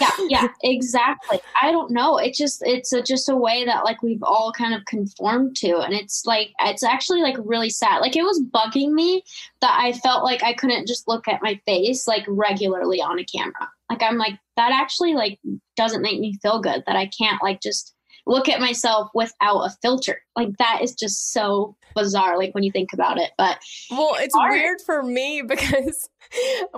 [0.00, 1.40] yeah yeah exactly.
[1.60, 2.18] I don't know.
[2.18, 5.78] It's just it's a, just a way that like we've all kind of conformed to
[5.78, 7.98] and it's like it's actually like really sad.
[7.98, 9.22] Like it was bugging me
[9.60, 13.24] that i felt like i couldn't just look at my face like regularly on a
[13.24, 13.68] camera.
[13.90, 15.38] Like i'm like that actually like
[15.76, 17.94] doesn't make me feel good that i can't like just
[18.26, 22.72] look at myself without a filter like that is just so bizarre like when you
[22.72, 23.58] think about it but
[23.90, 26.08] Well, it's weird for me because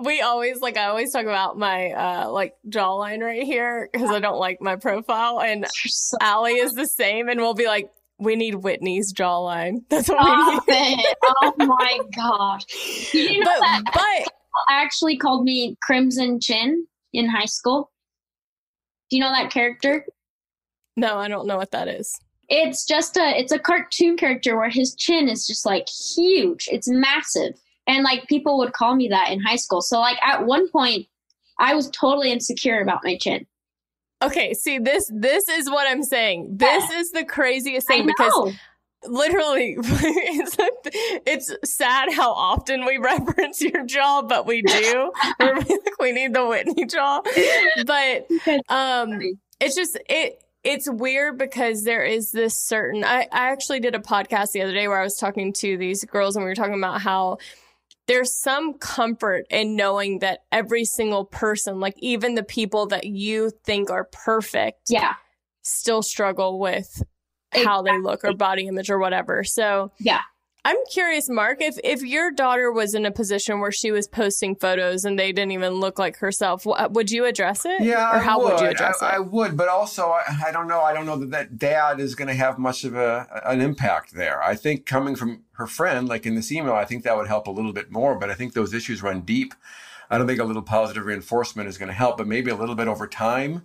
[0.03, 4.21] we always like I always talk about my uh like jawline right here because I
[4.21, 5.67] don't like my profile and
[6.21, 7.91] Allie is the same and we'll be like
[8.21, 9.85] we need Witney's jawline.
[9.89, 10.99] That's what Stop we need.
[11.01, 11.17] it.
[11.43, 12.65] Oh my gosh.
[13.15, 14.33] You know But- that but-
[14.69, 17.91] actually called me Crimson Chin in high school?
[19.09, 20.05] Do you know that character?
[20.99, 22.19] No, I don't know what that is.
[22.49, 26.69] It's just a it's a cartoon character where his chin is just like huge.
[26.73, 27.55] It's massive.
[27.87, 29.81] And like people would call me that in high school.
[29.81, 31.07] So like at one point
[31.61, 33.47] I was totally insecure about my chin.
[34.23, 36.57] Okay, see this this is what I'm saying.
[36.57, 38.55] This is the craziest thing because
[39.05, 40.57] literally it's,
[41.25, 45.13] it's sad how often we reference your jaw but we do
[46.01, 47.23] we need the witney jaw
[47.87, 48.27] but
[48.69, 49.21] um
[49.61, 54.01] it's just it it's weird because there is this certain I, I actually did a
[54.01, 56.79] podcast the other day where i was talking to these girls and we were talking
[56.79, 57.39] about how
[58.07, 63.51] there's some comfort in knowing that every single person like even the people that you
[63.65, 65.15] think are perfect yeah
[65.63, 67.03] still struggle with
[67.55, 69.45] how they look or body image or whatever.
[69.45, 70.21] So yeah.
[70.69, 74.55] I'm curious, Mark, if if your daughter was in a position where she was posting
[74.55, 77.81] photos and they didn't even look like herself, would you address it?
[77.81, 78.53] Yeah, or how would.
[78.53, 79.15] would you address I, it?
[79.15, 80.83] I would, but also I, I don't know.
[80.83, 84.13] I don't know that that dad is going to have much of a an impact
[84.13, 84.43] there.
[84.43, 87.47] I think coming from her friend, like in this email, I think that would help
[87.47, 88.17] a little bit more.
[88.17, 89.55] But I think those issues run deep.
[90.11, 92.75] I don't think a little positive reinforcement is going to help, but maybe a little
[92.75, 93.65] bit over time,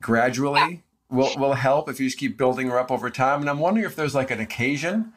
[0.00, 3.42] gradually will will help if you just keep building her up over time.
[3.42, 5.12] And I'm wondering if there's like an occasion.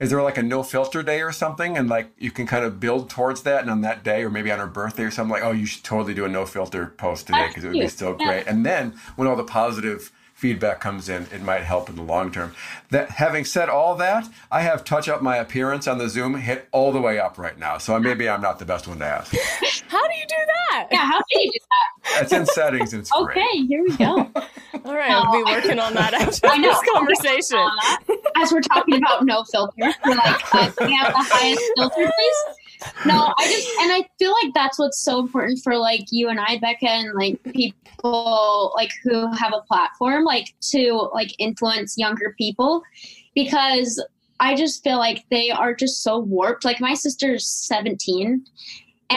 [0.00, 1.76] Is there like a no filter day or something?
[1.76, 3.62] And like you can kind of build towards that.
[3.62, 5.82] And on that day, or maybe on her birthday or something, like, oh, you should
[5.84, 8.24] totally do a no filter post today because it would be so Yeah.
[8.26, 8.46] great.
[8.46, 12.30] And then when all the positive feedback comes in, it might help in the long
[12.30, 12.54] term.
[12.90, 16.68] That having said all that, I have touch up my appearance on the Zoom hit
[16.70, 17.78] all the way up right now.
[17.78, 19.34] So maybe I'm not the best one to ask.
[19.88, 20.36] How do you do
[20.70, 20.86] that?
[20.92, 22.22] Yeah, how do you do that?
[22.22, 23.38] It's in settings and it's great.
[23.38, 24.30] Okay, here we go.
[24.84, 26.68] All right, I'll be working on that after I know.
[26.68, 27.66] this conversation.
[28.36, 29.72] As we're talking about no filter,
[30.04, 32.57] we're like, uh, can we have the highest filter, please?
[33.06, 36.38] No, I just, and I feel like that's what's so important for like you and
[36.38, 42.34] I, Becca, and like people like who have a platform, like to like influence younger
[42.38, 42.82] people,
[43.34, 44.02] because
[44.40, 46.64] I just feel like they are just so warped.
[46.64, 48.44] Like my sister's 17,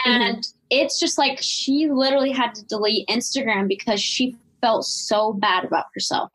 [0.04, 0.40] and mm-hmm.
[0.70, 5.86] it's just like she literally had to delete Instagram because she felt so bad about
[5.94, 6.32] herself.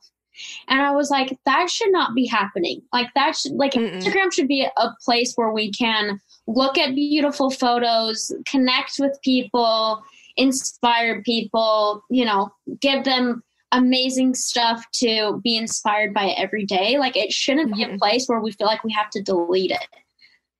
[0.67, 2.81] And I was like, that should not be happening.
[2.93, 7.49] Like that should like Instagram should be a place where we can look at beautiful
[7.49, 10.01] photos, connect with people,
[10.37, 12.49] inspire people, you know,
[12.81, 13.43] give them
[13.73, 16.97] amazing stuff to be inspired by every day.
[16.97, 19.87] Like it shouldn't be a place where we feel like we have to delete it.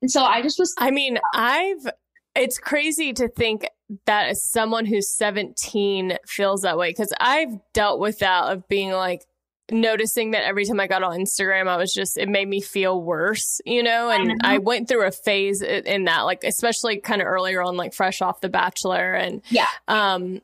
[0.02, 1.88] And so I just was I mean, I've
[2.34, 3.66] it's crazy to think
[4.06, 8.92] that as someone who's 17 feels that way because I've dealt with that of being
[8.92, 9.22] like
[9.70, 13.00] noticing that every time I got on Instagram, I was just, it made me feel
[13.00, 14.10] worse, you know?
[14.10, 17.76] And I, I went through a phase in that, like, especially kind of earlier on,
[17.76, 19.66] like fresh off The Bachelor and, yeah.
[19.86, 20.40] Um,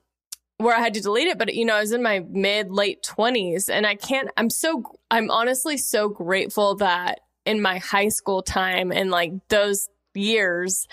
[0.58, 3.02] where I had to delete it, but you know, I was in my mid late
[3.02, 8.42] 20s and I can't, I'm so, I'm honestly so grateful that in my high school
[8.42, 10.86] time and like those years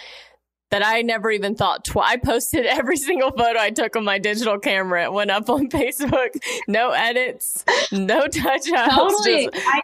[0.72, 2.12] that I never even thought twice.
[2.12, 5.04] I posted every single photo I took on my digital camera.
[5.04, 6.36] It went up on Facebook.
[6.68, 8.96] No edits, no touch ups.
[8.96, 9.50] Totally.
[9.54, 9.82] Just, I,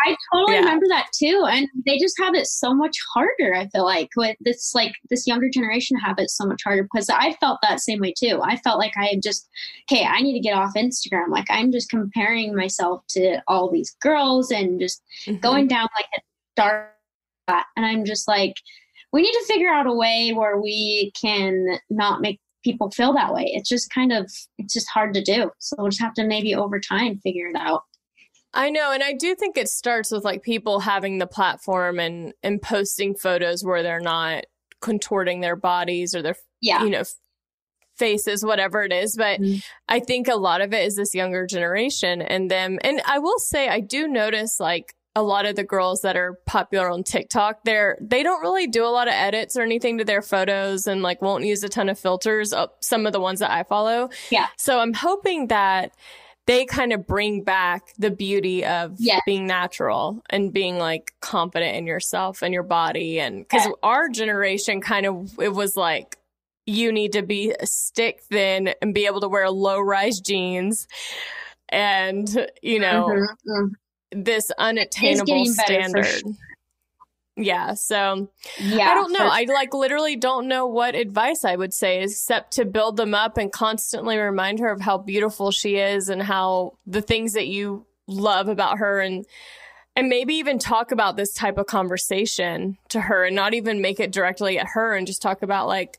[0.00, 0.60] I totally yeah.
[0.60, 1.44] remember that too.
[1.50, 5.26] And they just have it so much harder, I feel like, with this like this
[5.26, 8.40] younger generation have it so much harder because I felt that same way too.
[8.42, 9.48] I felt like I had just,
[9.90, 11.30] okay, I need to get off Instagram.
[11.30, 15.40] Like I'm just comparing myself to all these girls and just mm-hmm.
[15.40, 16.20] going down like a
[16.54, 16.94] dark
[17.76, 18.54] and I'm just like,
[19.12, 23.32] we need to figure out a way where we can not make people feel that
[23.32, 23.50] way.
[23.54, 25.50] It's just kind of it's just hard to do.
[25.58, 27.82] So we'll just have to maybe over time figure it out.
[28.54, 32.32] I know, and I do think it starts with like people having the platform and
[32.42, 34.44] and posting photos where they're not
[34.80, 36.82] contorting their bodies or their yeah.
[36.82, 37.02] you know
[37.96, 39.58] faces whatever it is but mm-hmm.
[39.88, 43.38] i think a lot of it is this younger generation and them and i will
[43.38, 47.64] say i do notice like a lot of the girls that are popular on TikTok,
[47.64, 51.02] they're they don't really do a lot of edits or anything to their photos and
[51.02, 52.52] like won't use a ton of filters.
[52.52, 54.10] Uh, some of the ones that I follow.
[54.30, 54.46] Yeah.
[54.56, 55.92] So I'm hoping that
[56.48, 59.20] they kind of bring back the beauty of yes.
[59.26, 63.72] being natural and being like confident in yourself and your body and because yeah.
[63.82, 66.16] our generation kind of it was like
[66.64, 70.88] you need to be stick thin and be able to wear low rise jeans
[71.68, 73.66] and you know mm-hmm.
[74.12, 76.04] This unattainable standard.
[76.06, 76.32] Sure.
[77.36, 77.74] Yeah.
[77.74, 78.28] So
[78.58, 79.20] yeah, I don't know.
[79.20, 83.14] For- I like literally don't know what advice I would say except to build them
[83.14, 87.46] up and constantly remind her of how beautiful she is and how the things that
[87.46, 89.24] you love about her and
[89.94, 93.98] and maybe even talk about this type of conversation to her and not even make
[94.00, 95.98] it directly at her and just talk about like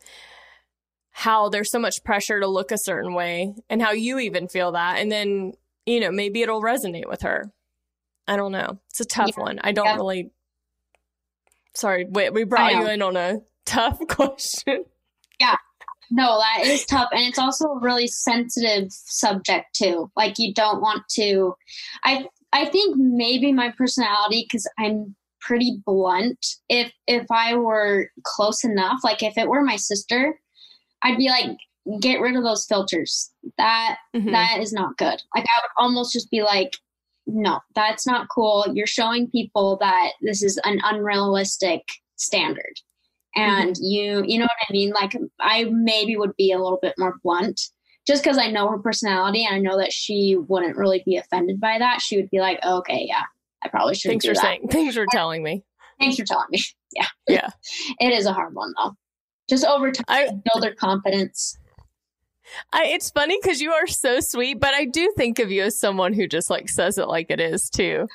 [1.12, 4.72] how there's so much pressure to look a certain way and how you even feel
[4.72, 5.54] that and then
[5.86, 7.52] you know maybe it'll resonate with her
[8.30, 8.80] I don't know.
[8.90, 9.44] It's a tough yeah.
[9.44, 9.60] one.
[9.64, 9.96] I don't yeah.
[9.96, 10.32] really.
[11.76, 14.86] Sorry, wait, we brought you in on a tough question.
[15.40, 15.56] Yeah.
[16.12, 17.10] No, that is tough.
[17.12, 20.12] And it's also a really sensitive subject, too.
[20.16, 21.56] Like, you don't want to.
[22.04, 28.64] I I think maybe my personality, because I'm pretty blunt, if if I were close
[28.64, 30.40] enough, like if it were my sister,
[31.04, 31.58] I'd be like,
[32.02, 33.32] get rid of those filters.
[33.58, 34.32] That, mm-hmm.
[34.32, 35.22] that is not good.
[35.36, 36.78] Like I would almost just be like,
[37.34, 38.66] no, that's not cool.
[38.74, 41.84] You're showing people that this is an unrealistic
[42.16, 42.80] standard.
[43.36, 43.84] And mm-hmm.
[43.84, 44.92] you, you know what I mean?
[44.92, 47.62] Like, I maybe would be a little bit more blunt
[48.08, 51.60] just because I know her personality and I know that she wouldn't really be offended
[51.60, 52.02] by that.
[52.02, 53.24] She would be like, oh, okay, yeah,
[53.64, 54.10] I probably should.
[54.10, 54.42] Thanks for that.
[54.42, 54.68] saying.
[54.70, 55.64] Thanks for telling me.
[56.00, 56.60] Thanks for telling me.
[56.96, 57.06] Yeah.
[57.28, 57.50] Yeah.
[58.00, 58.94] it is a hard one though.
[59.48, 61.56] Just over time, I, build their confidence.
[62.74, 65.80] I, it's funny because you are so sweet, but I do think of you as
[65.80, 68.08] someone who just like says it like it is too.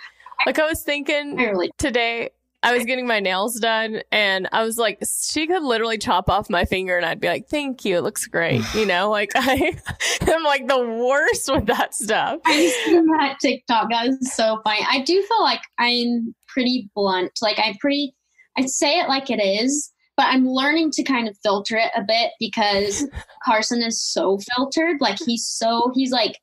[0.47, 2.31] Like I was thinking really- today,
[2.63, 6.49] I was getting my nails done and I was like, she could literally chop off
[6.49, 7.99] my finger and I'd be like, thank you.
[7.99, 8.63] It looks great.
[8.75, 9.77] You know, like I
[10.23, 12.41] am like the worst with that stuff.
[12.47, 13.91] I seen that TikTok.
[13.91, 14.81] That was so funny.
[14.91, 17.33] I do feel like I'm pretty blunt.
[17.43, 18.15] Like I pretty,
[18.57, 22.03] I say it like it is, but I'm learning to kind of filter it a
[22.03, 23.07] bit because
[23.45, 25.01] Carson is so filtered.
[25.01, 26.39] Like he's so he's like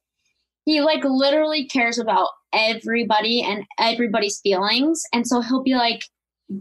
[0.66, 5.02] he like literally cares about everybody and everybody's feelings.
[5.14, 6.04] And so he'll be like,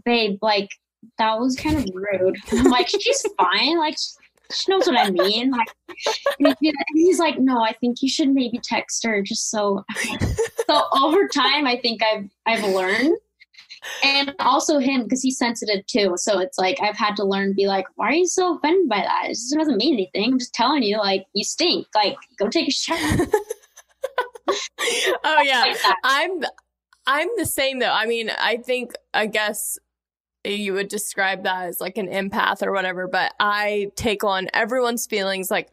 [0.05, 0.69] babe, like
[1.17, 2.37] that was kind of rude.
[2.65, 3.77] Like, she's fine.
[3.77, 3.97] Like
[4.51, 5.51] she knows what I mean.
[6.39, 6.57] Like
[6.93, 9.83] he's like, no, I think you should maybe text her just so
[10.67, 13.17] so over time I think I've I've learned
[14.03, 16.13] and also him because he's sensitive too.
[16.17, 18.99] So it's like I've had to learn be like, why are you so offended by
[18.99, 19.25] that?
[19.25, 20.33] It just doesn't mean anything.
[20.33, 21.87] I'm just telling you, like, you stink.
[21.95, 22.97] Like, go take a shower.
[25.23, 26.41] oh yeah, like I'm
[27.07, 27.91] I'm the same though.
[27.91, 29.77] I mean, I think I guess
[30.43, 35.05] you would describe that as like an empath or whatever, but I take on everyone's
[35.05, 35.51] feelings.
[35.51, 35.69] Like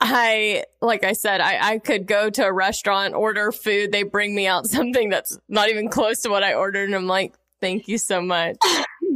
[0.00, 3.92] I, like I said, I, I could go to a restaurant, order food.
[3.92, 6.84] They bring me out something that's not even close to what I ordered.
[6.84, 8.56] And I'm like, thank you so much.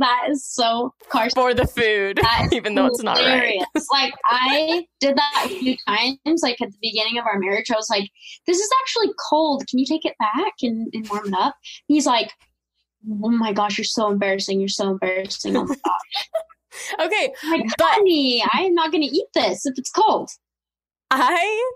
[0.01, 1.40] that is so Carson.
[1.40, 2.20] For the food,
[2.52, 3.61] even though it's not right.
[3.93, 6.40] like I did that a few times.
[6.43, 8.11] Like at the beginning of our marriage, I was like,
[8.47, 9.66] "This is actually cold.
[9.69, 11.55] Can you take it back and, and warm it up?"
[11.86, 12.32] He's like,
[13.23, 14.61] "Oh my gosh, you're so embarrassing.
[14.61, 15.57] You're so embarrassing.
[15.57, 16.28] Oh my gosh."
[17.01, 20.31] okay, like, but honey, I am not going to eat this if it's cold.
[21.11, 21.73] I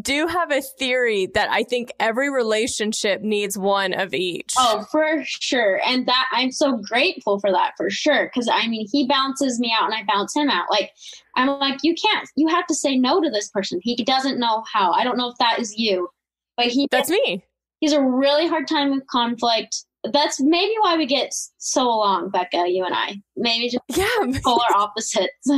[0.00, 4.52] do have a theory that I think every relationship needs one of each.
[4.56, 5.80] Oh, for sure.
[5.84, 8.30] And that I'm so grateful for that for sure.
[8.30, 10.66] Cause I mean, he bounces me out and I bounce him out.
[10.70, 10.92] Like,
[11.36, 13.80] I'm like, you can't, you have to say no to this person.
[13.82, 14.92] He doesn't know how.
[14.92, 16.08] I don't know if that is you,
[16.56, 17.44] but he, that's me.
[17.80, 19.84] He's a really hard time with conflict.
[20.12, 23.20] That's maybe why we get so along, Becca, you and I.
[23.36, 24.40] Maybe just yeah.
[24.44, 25.50] polar opposites.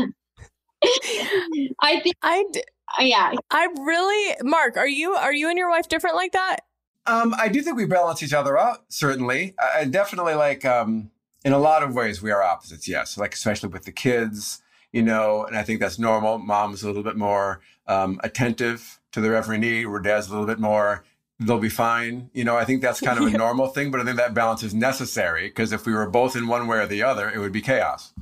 [1.81, 2.63] I think I, d-
[3.01, 3.35] yeah.
[3.51, 6.61] I really, Mark, are you are you and your wife different like that?
[7.07, 8.85] Um, I do think we balance each other out.
[8.89, 11.11] Certainly, I definitely like um,
[11.45, 12.87] in a lot of ways we are opposites.
[12.87, 14.63] Yes, like especially with the kids,
[14.93, 16.39] you know, and I think that's normal.
[16.39, 20.47] Mom's a little bit more um, attentive to their every need, where dad's a little
[20.47, 21.05] bit more.
[21.41, 22.31] They'll be fine.
[22.33, 24.63] You know, I think that's kind of a normal thing, but I think that balance
[24.63, 27.53] is necessary because if we were both in one way or the other, it would
[27.53, 28.13] be chaos.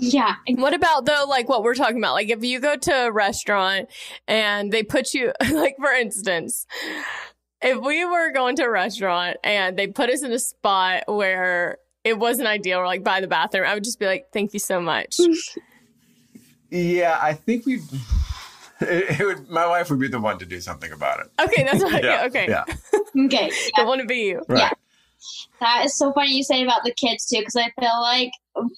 [0.00, 0.36] Yeah.
[0.48, 2.14] What about though, like what we're talking about?
[2.14, 3.88] Like if you go to a restaurant
[4.26, 6.66] and they put you, like for instance,
[7.60, 11.78] if we were going to a restaurant and they put us in a spot where
[12.04, 14.60] it wasn't ideal, or like by the bathroom, I would just be like, "Thank you
[14.60, 15.16] so much."
[16.70, 17.80] yeah, I think we.
[18.80, 19.50] It, it, would.
[19.50, 21.26] My wife would be the one to do something about it.
[21.42, 22.00] Okay, that's what.
[22.04, 22.46] yeah, okay.
[22.48, 22.62] Yeah.
[23.24, 23.50] okay.
[23.50, 23.70] Yeah.
[23.74, 24.40] Don't want to be you.
[24.46, 24.60] Right.
[24.60, 24.70] Yeah.
[25.60, 28.30] That is so funny you say about the kids too, because I feel like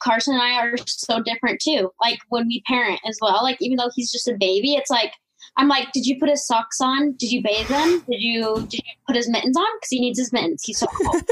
[0.03, 1.91] Carson and I are so different too.
[2.01, 3.43] Like when we parent as well.
[3.43, 5.13] Like even though he's just a baby, it's like
[5.57, 7.13] I'm like, did you put his socks on?
[7.13, 8.01] Did you bathe him?
[8.09, 9.67] Did you did you put his mittens on?
[9.77, 10.63] Because he needs his mittens.
[10.65, 11.23] He's so cold.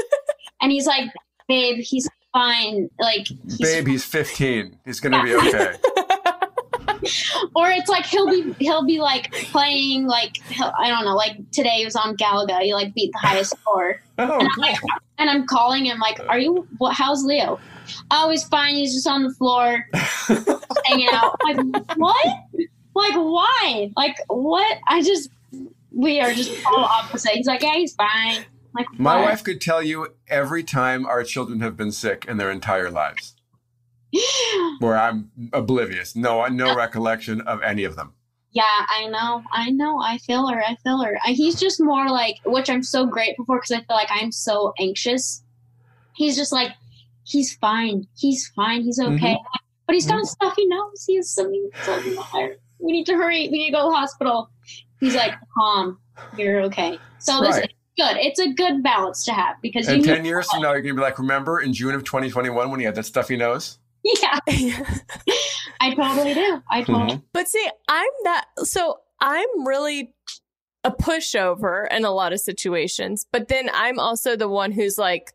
[0.61, 1.09] and he's like,
[1.47, 2.89] babe, he's fine.
[2.99, 4.77] Like, he's babe, he's 15.
[4.85, 5.75] He's gonna be okay.
[7.55, 11.77] or it's like he'll be he'll be like playing like I don't know like today
[11.77, 14.01] he was on Galaga he like beat the highest score.
[14.21, 14.75] Oh, and, I'm like,
[15.17, 17.57] and I'm calling him like are you what how's Leo?
[18.11, 19.85] Oh he's fine he's just on the floor
[20.85, 21.37] hanging out.
[21.41, 21.57] Like
[21.95, 22.25] what?
[22.93, 23.93] Like why?
[23.95, 24.77] Like what?
[24.89, 25.29] I just
[25.93, 27.31] we are just all opposite.
[27.31, 28.43] He's like yeah he's fine.
[28.75, 29.29] Like my what?
[29.29, 33.35] wife could tell you every time our children have been sick in their entire lives
[34.79, 36.15] where I'm oblivious.
[36.15, 38.13] No, no recollection of any of them.
[38.51, 39.43] Yeah, I know.
[39.51, 40.01] I know.
[40.01, 40.63] I feel her.
[40.63, 41.19] I feel her.
[41.25, 44.73] He's just more like, which I'm so grateful for because I feel like I'm so
[44.79, 45.43] anxious.
[46.15, 46.71] He's just like,
[47.23, 48.07] he's fine.
[48.17, 48.81] He's fine.
[48.81, 49.35] He's okay.
[49.35, 49.57] Mm-hmm.
[49.85, 50.25] But he's got mm-hmm.
[50.25, 51.03] stuff he knows.
[51.05, 51.69] He has something.
[51.83, 52.17] something
[52.79, 53.49] we need to hurry.
[53.49, 54.49] We need to go to the hospital.
[54.99, 55.99] He's like, calm.
[56.37, 56.99] You're okay.
[57.19, 57.63] So this right.
[57.65, 58.17] is good.
[58.17, 59.87] It's a good balance to have because.
[59.87, 62.69] In 10 years from now, you're going to be like, remember in June of 2021
[62.69, 63.78] when he had that stuff he knows?
[64.21, 64.39] Yeah.
[65.79, 66.61] I totally do.
[66.69, 67.11] I totally.
[67.11, 67.19] Mm-hmm.
[67.33, 68.45] But see, I'm that.
[68.63, 70.13] So I'm really
[70.83, 75.33] a pushover in a lot of situations, but then I'm also the one who's like,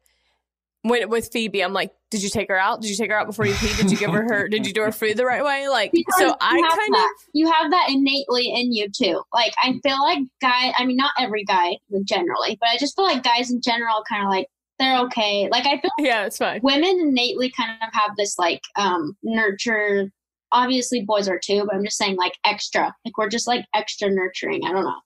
[0.82, 2.82] when with Phoebe, I'm like, did you take her out?
[2.82, 3.74] Did you take her out before you pee?
[3.74, 4.48] Did you give her her?
[4.48, 5.66] Did you do her food the right way?
[5.66, 7.14] Like, because so I kind that.
[7.18, 9.22] of you have that innately in you too.
[9.32, 10.74] Like, I feel like guy.
[10.76, 14.22] I mean, not every guy generally, but I just feel like guys in general kind
[14.22, 14.46] of like
[14.78, 15.48] they're okay.
[15.51, 16.60] Like I feel yeah, it's fine.
[16.62, 20.10] Women innately kind of have this like um nurture.
[20.52, 22.94] Obviously, boys are too, but I'm just saying like extra.
[23.05, 24.64] Like we're just like extra nurturing.
[24.64, 25.01] I don't know.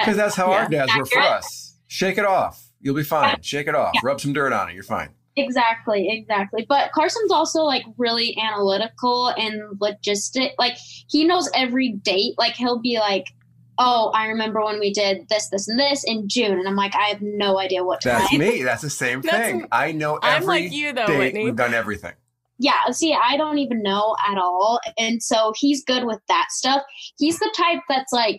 [0.00, 0.56] Because that's how yeah.
[0.58, 1.76] our dads were for us.
[1.86, 2.68] Shake it off.
[2.80, 3.40] You'll be fine.
[3.42, 3.92] Shake it off.
[3.94, 4.00] Yeah.
[4.02, 4.74] Rub some dirt on it.
[4.74, 5.10] You're fine.
[5.36, 6.66] Exactly, exactly.
[6.68, 10.50] But Carson's also like really analytical and logistic.
[10.58, 10.76] Like
[11.08, 12.34] he knows every date.
[12.38, 13.24] Like he'll be like,
[13.78, 16.94] oh, I remember when we did this, this, and this in June, and I'm like,
[16.94, 18.00] I have no idea what.
[18.02, 18.12] To do.
[18.12, 18.40] That's time.
[18.40, 18.62] me.
[18.64, 19.66] That's the same thing.
[19.72, 21.18] I know every I'm like you though, date.
[21.18, 21.44] Witney.
[21.44, 22.12] We've done everything.
[22.58, 26.82] Yeah, see, I don't even know at all, and so he's good with that stuff.
[27.18, 28.38] He's the type that's like,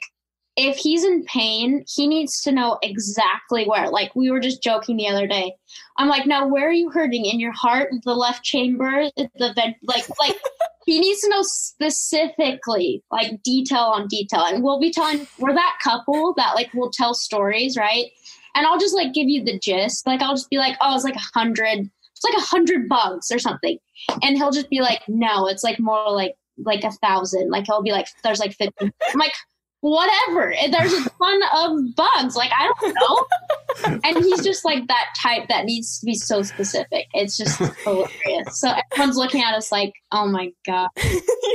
[0.56, 3.90] if he's in pain, he needs to know exactly where.
[3.90, 5.56] Like we were just joking the other day.
[5.98, 7.26] I'm like, now where are you hurting?
[7.26, 10.38] In your heart, the left chamber, the vent, like, like
[10.86, 14.46] he needs to know specifically, like detail on detail.
[14.46, 18.06] And we'll be telling, we're that couple that like will tell stories, right?
[18.56, 20.06] And I'll just like give you the gist.
[20.06, 23.32] Like I'll just be like, oh, it's like a hundred, it's like a hundred bugs
[23.32, 23.78] or something.
[24.22, 27.50] And he'll just be like, no, it's like more like like a thousand.
[27.50, 28.74] Like he'll be like, there's like 50.
[28.80, 29.34] I'm like,
[29.84, 30.56] whatever.
[30.72, 32.38] There's a ton of bugs.
[32.38, 34.00] Like, I don't know.
[34.06, 37.08] and he's just like that type that needs to be so specific.
[37.14, 38.62] It's just hilarious.
[38.62, 40.88] So everyone's looking at us like, oh my God.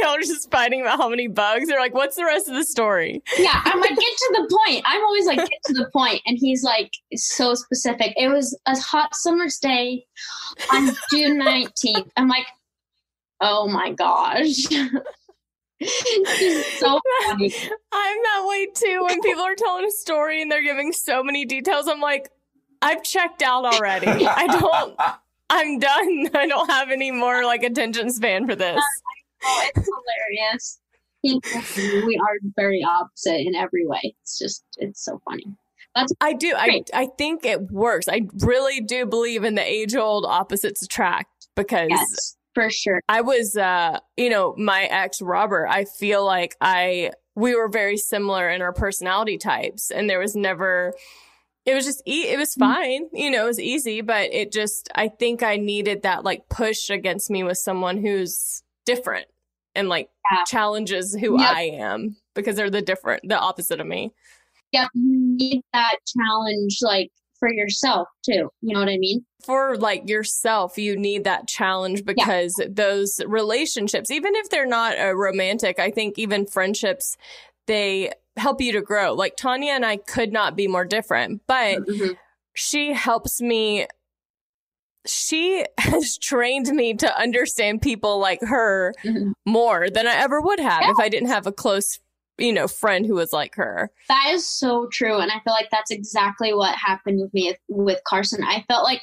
[0.03, 1.69] Y'all are just fighting about how many bugs.
[1.69, 3.23] They're like, what's the rest of the story?
[3.39, 4.85] Yeah, I'm like, get to the point.
[4.85, 6.21] I'm always like, get to the point.
[6.27, 8.13] And he's like, so specific.
[8.19, 10.05] It was a hot summer's day
[10.71, 12.11] on June 19th.
[12.19, 12.47] I'm like,
[13.41, 14.67] oh my gosh.
[15.85, 17.55] So funny.
[17.93, 19.05] I'm that way too.
[19.07, 22.31] When people are telling a story and they're giving so many details, I'm like,
[22.83, 24.07] I've checked out already.
[24.27, 24.97] I don't.
[25.51, 26.31] I'm done.
[26.35, 28.83] I don't have any more like attention span for this.
[29.45, 30.81] Oh, it's hilarious.
[31.23, 34.15] We are very opposite in every way.
[34.23, 35.45] It's just, it's so funny.
[35.95, 36.55] That's I do.
[36.57, 38.09] I I think it works.
[38.09, 43.01] I really do believe in the age old opposites attract because yes, for sure.
[43.09, 45.69] I was, uh, you know, my ex Robert.
[45.69, 50.35] I feel like I we were very similar in our personality types, and there was
[50.35, 50.95] never.
[51.67, 52.61] It was just e- it was Mm-hmm.
[52.73, 56.49] fine, you know, it was easy, but it just I think I needed that like
[56.49, 59.27] push against me with someone who's different
[59.75, 60.45] and like Yeah.
[60.47, 61.55] challenges who Yep.
[61.57, 64.13] I am because they're the different, the opposite of me.
[64.73, 68.49] Yep, you need that challenge like for yourself too.
[68.61, 69.25] You know what I mean?
[69.45, 75.15] for like yourself you need that challenge because those relationships even if they're not a
[75.15, 77.17] romantic i think even friendships
[77.69, 81.79] they help you to grow like tanya and i could not be more different but
[81.79, 82.15] Mm-hmm.
[82.55, 83.87] she helps me
[85.07, 89.31] she has trained me to understand people like her Mm-hmm.
[89.47, 92.01] more than i ever would have if i didn't have a close
[92.39, 95.19] you know friend who was like her That is so true.
[95.19, 98.45] And I feel like that's exactly what happened with me with Carson.
[98.45, 99.03] I felt like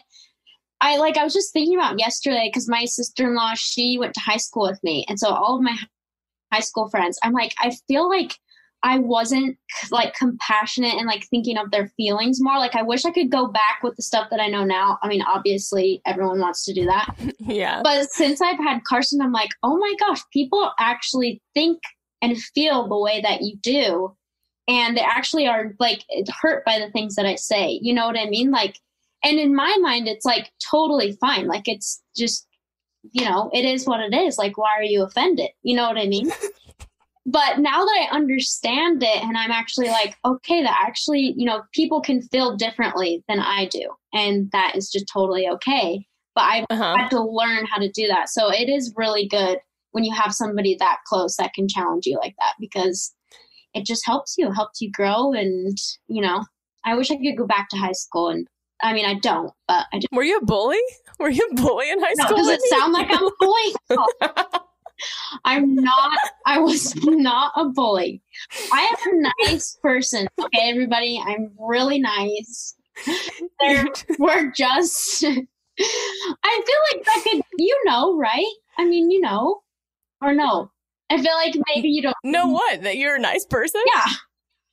[0.81, 4.13] I like I was just thinking about yesterday because my sister in law, she went
[4.15, 5.05] to high school with me.
[5.07, 5.75] And so all of my
[6.51, 8.35] high school friends, I'm like, I feel like
[8.83, 9.57] I wasn't
[9.89, 12.59] like compassionate and like thinking of their feelings more.
[12.59, 14.99] Like I wish I could go back with the stuff that I know now.
[15.01, 17.15] I mean, obviously everyone wants to do that.
[17.39, 21.79] yeah But since I've had Carson, I'm like, oh my gosh, people actually think
[22.25, 24.15] and feel the way that you do.
[24.67, 26.03] And they actually are like
[26.41, 27.79] hurt by the things that I say.
[27.81, 28.49] You know what I mean?
[28.49, 28.79] Like,
[29.23, 31.47] and in my mind, it's like totally fine.
[31.47, 32.47] Like, it's just,
[33.11, 34.37] you know, it is what it is.
[34.37, 35.49] Like, why are you offended?
[35.61, 36.31] You know what I mean?
[37.27, 41.61] but now that I understand it and I'm actually like, okay, that actually, you know,
[41.71, 43.87] people can feel differently than I do.
[44.13, 46.05] And that is just totally okay.
[46.33, 46.95] But I've Uh-huh.
[46.97, 48.29] had to learn how to do that.
[48.29, 49.59] So it is really good
[49.95, 53.15] when you have somebody that close that can challenge you like that because
[53.73, 55.31] it just helps you, helps you grow.
[55.31, 55.77] And,
[56.09, 56.43] you know,
[56.83, 58.27] I wish I could go back to high school.
[58.27, 58.45] And
[58.83, 60.09] I mean, I don't, but I just.
[60.11, 60.81] were you a bully
[61.17, 63.75] were you a bully in high No, school does it sound like I'm a bully?
[63.89, 64.05] No.
[65.45, 66.17] I'm not.
[66.45, 68.21] I was not a bully.
[68.73, 70.27] I am a nice person.
[70.37, 71.21] Okay, everybody.
[71.25, 72.75] I'm really nice.
[73.61, 73.87] There-
[74.19, 75.23] we're just.
[75.23, 78.53] I feel like that could, you know, right?
[78.77, 79.61] I mean, you know,
[80.21, 80.71] or no.
[81.09, 84.13] I feel like maybe you don't know what that you're a nice person Yeah.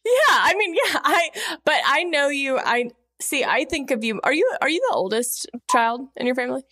[0.05, 1.31] Yeah, I mean, yeah, I
[1.65, 2.59] but I know you.
[2.59, 2.91] I
[3.21, 3.45] see.
[3.45, 4.21] I think of you.
[4.25, 6.63] Are you are you the oldest child in your family?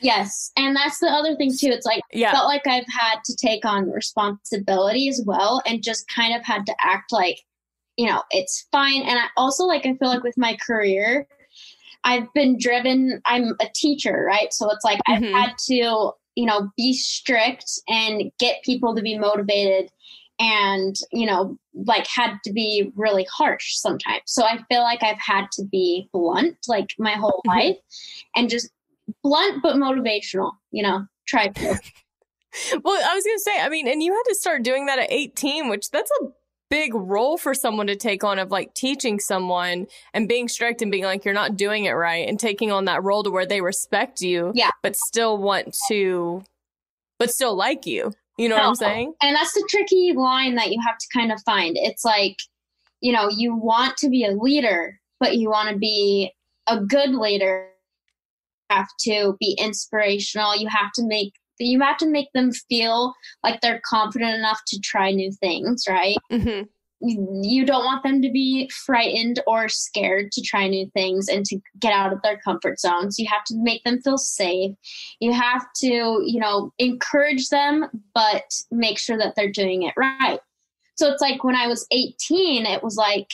[0.00, 1.70] Yes, and that's the other thing too.
[1.70, 2.28] It's like Yeah.
[2.28, 6.44] I felt like I've had to take on responsibility as well, and just kind of
[6.44, 7.40] had to act like,
[7.96, 9.02] you know, it's fine.
[9.02, 11.26] And I also like I feel like with my career,
[12.04, 13.20] I've been driven.
[13.26, 14.52] I'm a teacher, right?
[14.52, 15.34] So it's like Mhm.
[15.34, 19.90] I've had to, you know, be strict and get people to be motivated,
[20.38, 24.22] and you know, like had to be really harsh sometimes.
[24.26, 27.56] So I feel like I've had to be blunt, like my whole Mhm.
[27.56, 27.76] life,
[28.36, 28.70] and just
[29.24, 30.52] blunt but motivational.
[30.70, 31.80] You know, try to.
[32.82, 33.60] Well, I was gonna say.
[33.60, 36.24] I mean, and you had to start doing that at 18, which that's a
[36.70, 40.90] big role for someone to take on of like teaching someone and being strict and
[40.90, 43.60] being like you're not doing it right and taking on that role to where they
[43.60, 44.70] respect you, Yeah.
[44.82, 46.42] but still want to,
[47.18, 48.12] but still like you.
[48.36, 49.14] You know what I'm saying?
[49.20, 51.76] And that's the tricky line that you have to kind of find.
[51.76, 52.36] It's like,
[53.00, 56.32] you know, you want to be a leader, but you want to be
[56.68, 57.68] a good leader.
[58.70, 60.54] You have to be inspirational.
[60.56, 64.80] You have to make you have to make them feel like they're confident enough to
[64.80, 66.16] try new things, right?
[66.30, 66.62] hmm
[67.00, 71.44] you you don't want them to be frightened or scared to try new things and
[71.44, 73.18] to get out of their comfort zones.
[73.18, 74.72] You have to make them feel safe.
[75.20, 80.40] You have to, you know, encourage them, but make sure that they're doing it right.
[80.96, 83.30] So it's like when I was 18, it was like,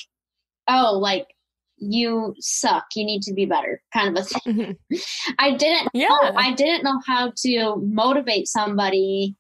[0.69, 1.34] oh, like
[1.77, 2.85] you suck.
[2.95, 4.77] You need to be better, kind of a thing.
[4.91, 4.97] hmm
[5.39, 6.09] I didn't Yeah.
[6.09, 9.37] know, I didn't know how to motivate somebody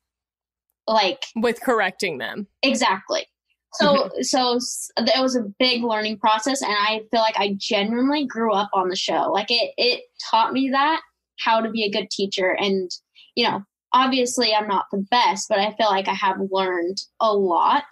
[0.86, 2.47] like With correcting them.
[2.62, 3.27] Exactly.
[3.74, 4.59] So, so
[4.98, 8.89] it was a big learning process, and I feel like I genuinely grew up on
[8.89, 9.32] the show.
[9.32, 11.01] Like it, it taught me that
[11.40, 12.89] how to be a good teacher, and
[13.35, 13.62] you know,
[13.93, 17.85] obviously, I'm not the best, but I feel like I have learned a lot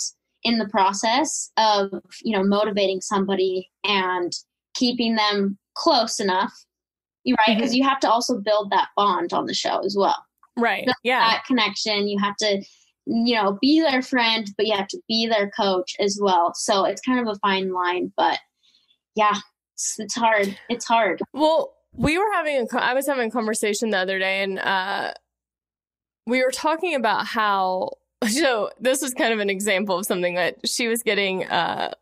[0.44, 1.90] in the process of
[2.22, 4.32] you know motivating somebody and
[4.74, 6.52] keeping them close enough,
[7.24, 7.56] you right?
[7.56, 10.16] Because you have to also build that bond on the show as well
[10.56, 10.84] Right.
[10.84, 11.20] build Yeah.
[11.20, 12.08] that connection.
[12.08, 12.62] You have to,
[13.06, 16.52] you know, be their friend, but you have to be their coach as well.
[16.54, 18.38] So it's kind of a fine line, but
[19.14, 19.34] yeah,
[19.74, 20.56] it's, it's hard.
[20.68, 21.20] It's hard.
[21.32, 25.12] Well, we were having a, I was having a conversation the other day and uh,
[26.26, 27.90] we were talking about how,
[28.28, 31.92] so this was kind of an example of something that she was getting uh,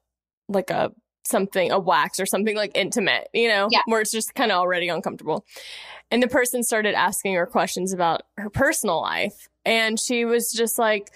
[0.49, 0.93] like a,
[1.25, 3.83] something, a wax or something like intimate, you know, Yeah.
[3.87, 5.45] where it's just kind of already uncomfortable.
[6.11, 9.49] And the person started asking her questions about her personal life.
[9.65, 11.09] And she was just like,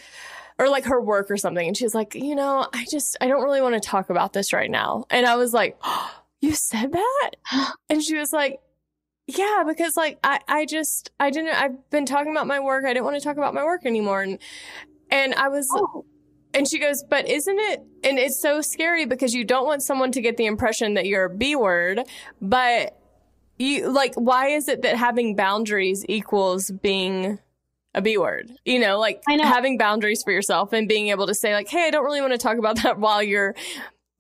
[0.59, 1.67] or like her work or something.
[1.67, 4.33] And she was like, you know, I just, I don't really want to talk about
[4.33, 5.05] this right now.
[5.11, 5.77] And I was like,
[6.41, 7.31] you said that?
[7.91, 8.61] And she was like,
[9.27, 12.85] yeah, because like I, I just I didn't I've been talking about my work.
[12.85, 14.21] I didn't want to talk about my work anymore.
[14.21, 14.39] And
[15.11, 16.05] and I was oh.
[16.53, 20.13] and she goes, but isn't it and it's so scary because you don't want someone
[20.13, 22.01] to get the impression that you're a B word,
[22.41, 22.99] but
[23.59, 27.39] you like why is it that having boundaries equals being
[27.95, 28.51] a B word?
[28.65, 31.91] You know, like having boundaries for yourself and being able to say like, hey, I
[31.91, 33.55] don't really want to talk about that while you're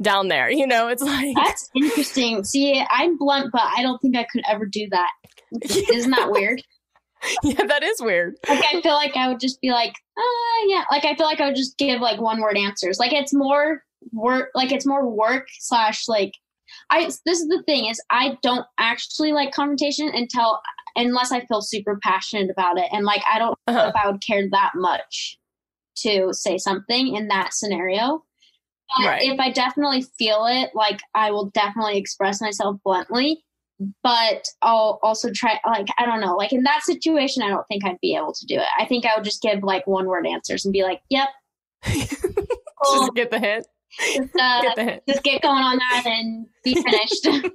[0.02, 0.51] down there.
[0.51, 2.44] You know, it's like That's interesting.
[2.44, 5.11] See, I'm blunt, but I don't think I could ever do that.
[5.93, 6.62] Isn't that weird?
[7.43, 8.36] yeah, that is weird.
[8.48, 10.85] Like I feel like I would just be like, uh yeah.
[10.91, 12.99] Like I feel like I would just give like one word answers.
[12.99, 13.82] Like it's more
[14.12, 16.32] work like it's more work slash like
[16.91, 20.61] I this is the thing is I don't actually like confrontation until
[20.97, 22.86] unless I feel super passionate about it.
[22.93, 25.39] And like I don't know if I would care that much
[25.99, 28.24] to say something in that scenario.
[28.99, 29.23] But Right.
[29.32, 33.43] if I definitely feel it, like I will definitely express myself bluntly.
[34.02, 37.84] But I'll also try like I don't know, like in that situation I don't think
[37.84, 38.66] I'd be able to do it.
[38.78, 41.28] I think I would just give like one word answers and be like, Yep.
[41.84, 43.66] Just get the hint.
[43.98, 45.02] Just, uh, Get the hint.
[45.09, 47.26] just get going on that and be finished.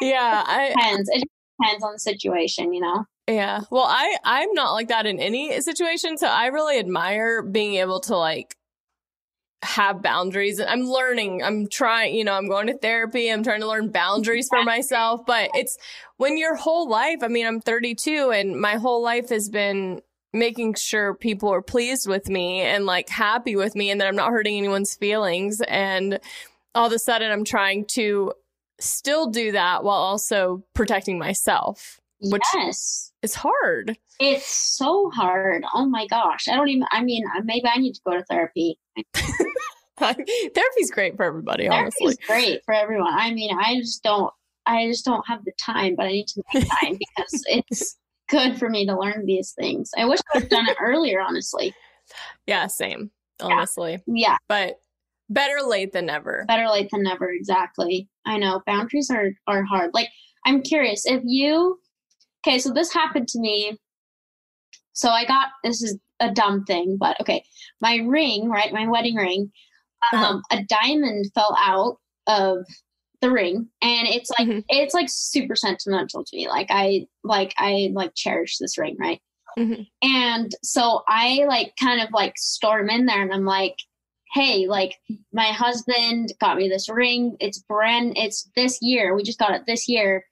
[0.00, 1.08] yeah, I depends.
[1.12, 1.24] It
[1.60, 3.04] depends on the situation, you know.
[3.28, 3.60] Yeah.
[3.70, 8.00] Well, I I'm not like that in any situation, so I really admire being able
[8.00, 8.56] to like
[9.62, 10.58] have boundaries.
[10.58, 11.42] and I'm learning.
[11.42, 13.28] I'm trying, you know, I'm going to therapy.
[13.28, 15.78] I'm trying to learn boundaries for myself, but it's
[16.16, 20.02] when your whole life, I mean, I'm 32 and my whole life has been
[20.32, 24.16] making sure people are pleased with me and like happy with me and that I'm
[24.16, 26.18] not hurting anyone's feelings and
[26.74, 28.32] all of a sudden I'm trying to
[28.80, 33.12] still do that while also protecting myself, which yes.
[33.22, 33.98] is hard.
[34.18, 35.64] It's so hard.
[35.74, 36.48] Oh my gosh.
[36.48, 38.78] I don't even I mean, maybe I need to go to therapy.
[39.98, 42.14] Therapy's great for everybody, honestly.
[42.14, 43.12] Therapy's great for everyone.
[43.12, 44.32] I mean, I just don't
[44.66, 47.96] I just don't have the time, but I need to make time because it's
[48.28, 49.90] good for me to learn these things.
[49.96, 51.74] I wish I had done it earlier, honestly.
[52.46, 53.10] Yeah, same,
[53.40, 53.98] honestly.
[54.06, 54.36] Yeah.
[54.48, 54.80] But
[55.28, 56.44] better late than never.
[56.46, 58.08] Better late than never, exactly.
[58.26, 58.62] I know.
[58.66, 59.90] Boundaries are are hard.
[59.94, 60.08] Like
[60.44, 61.78] I'm curious if you
[62.46, 63.78] Okay, so this happened to me.
[64.94, 67.44] So I got this is a dumb thing, but okay.
[67.80, 68.72] My ring, right?
[68.72, 69.52] My wedding ring,
[70.12, 70.24] uh-huh.
[70.24, 72.64] um, a diamond fell out of
[73.20, 74.60] the ring and it's like mm-hmm.
[74.68, 76.48] it's like super sentimental to me.
[76.48, 79.20] Like i like i like cherish this ring right?
[79.58, 79.82] Mm-hmm.
[80.02, 83.76] And so i like kind of like storm in there and i'm like
[84.34, 84.98] hey like
[85.32, 87.36] my husband got me this ring.
[87.38, 89.14] It's brand it's this year.
[89.14, 90.24] We just got it this year.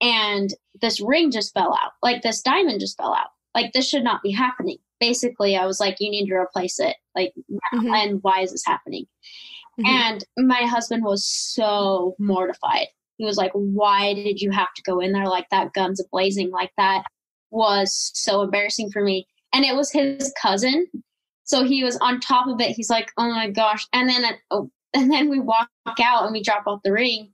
[0.00, 1.92] And this ring just fell out.
[2.02, 3.30] Like this diamond just fell out.
[3.52, 6.96] Like this should not be happening basically i was like you need to replace it
[7.14, 7.32] like
[7.72, 9.06] now, and why is this happening
[9.80, 9.86] mm-hmm.
[9.86, 12.26] and my husband was so mm-hmm.
[12.26, 12.88] mortified.
[13.18, 16.50] He was like, Why did you have to go in there like that, guns blazing
[16.50, 17.04] like that?
[17.50, 19.26] Was so embarrassing for me.
[19.52, 20.86] And it was his cousin.
[21.44, 22.70] So he was on top of it.
[22.76, 23.86] He's like, Oh my gosh.
[23.92, 25.68] And then, uh, oh, and then we walk
[26.00, 27.30] out and we drop off the ring.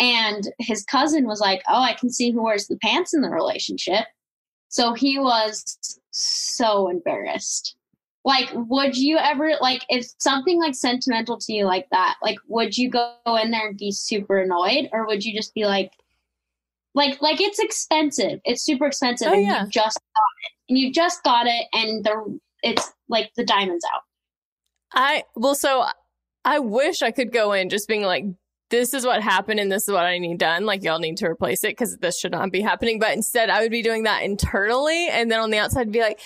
[0.00, 3.30] And his cousin was like, Oh, I can see who wears the pants in the
[3.30, 4.06] relationship.
[4.76, 5.78] So he was
[6.10, 7.76] so embarrassed.
[8.26, 12.76] Like would you ever like if something like sentimental to you like that like would
[12.76, 14.90] you go in there and be super annoyed?
[14.92, 15.92] Or would you just be like
[16.94, 18.38] like like it's expensive.
[18.44, 19.64] It's super expensive Oh, and yeah.
[19.64, 20.52] you just got it.
[20.68, 24.02] And you just got it and the it's like the diamonds out.
[24.92, 25.86] I well, so
[26.44, 28.26] I wish I could go in just being like,
[28.70, 30.66] this is what happened and this is what I need done.
[30.66, 32.98] Like, y'all need to replace it because this should not be happening.
[32.98, 35.08] But instead, I would be doing that internally.
[35.08, 36.20] And then on the outside, be like,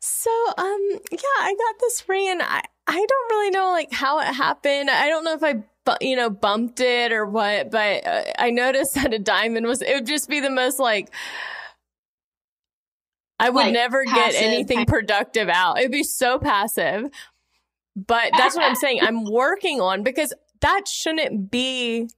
[0.00, 4.18] So, um, yeah, I got this ring and I, I don't really know like how
[4.20, 4.90] it happened.
[4.90, 5.62] I don't know if I,
[6.00, 9.94] you know, bumped it or what, but uh, I noticed that a diamond was, it
[9.94, 11.10] would just be the most like,
[13.38, 15.78] I would Like, never get anything productive out.
[15.78, 17.10] It'd be so passive.
[17.96, 19.00] But that's what I'm saying.
[19.00, 22.08] I'm working on because that shouldn't be.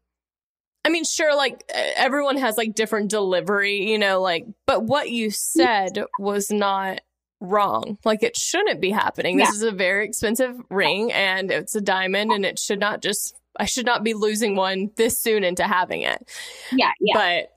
[0.85, 1.63] I mean, sure, like
[1.97, 7.01] everyone has like different delivery, you know, like, but what you said was not
[7.41, 7.99] wrong.
[8.05, 9.37] Like it shouldn't be happening.
[9.37, 13.37] This is a very expensive ring and it's a diamond and it should not just,
[13.61, 16.29] I should not be losing one this soon into having it.
[16.73, 17.15] Yeah, yeah.
[17.15, 17.53] But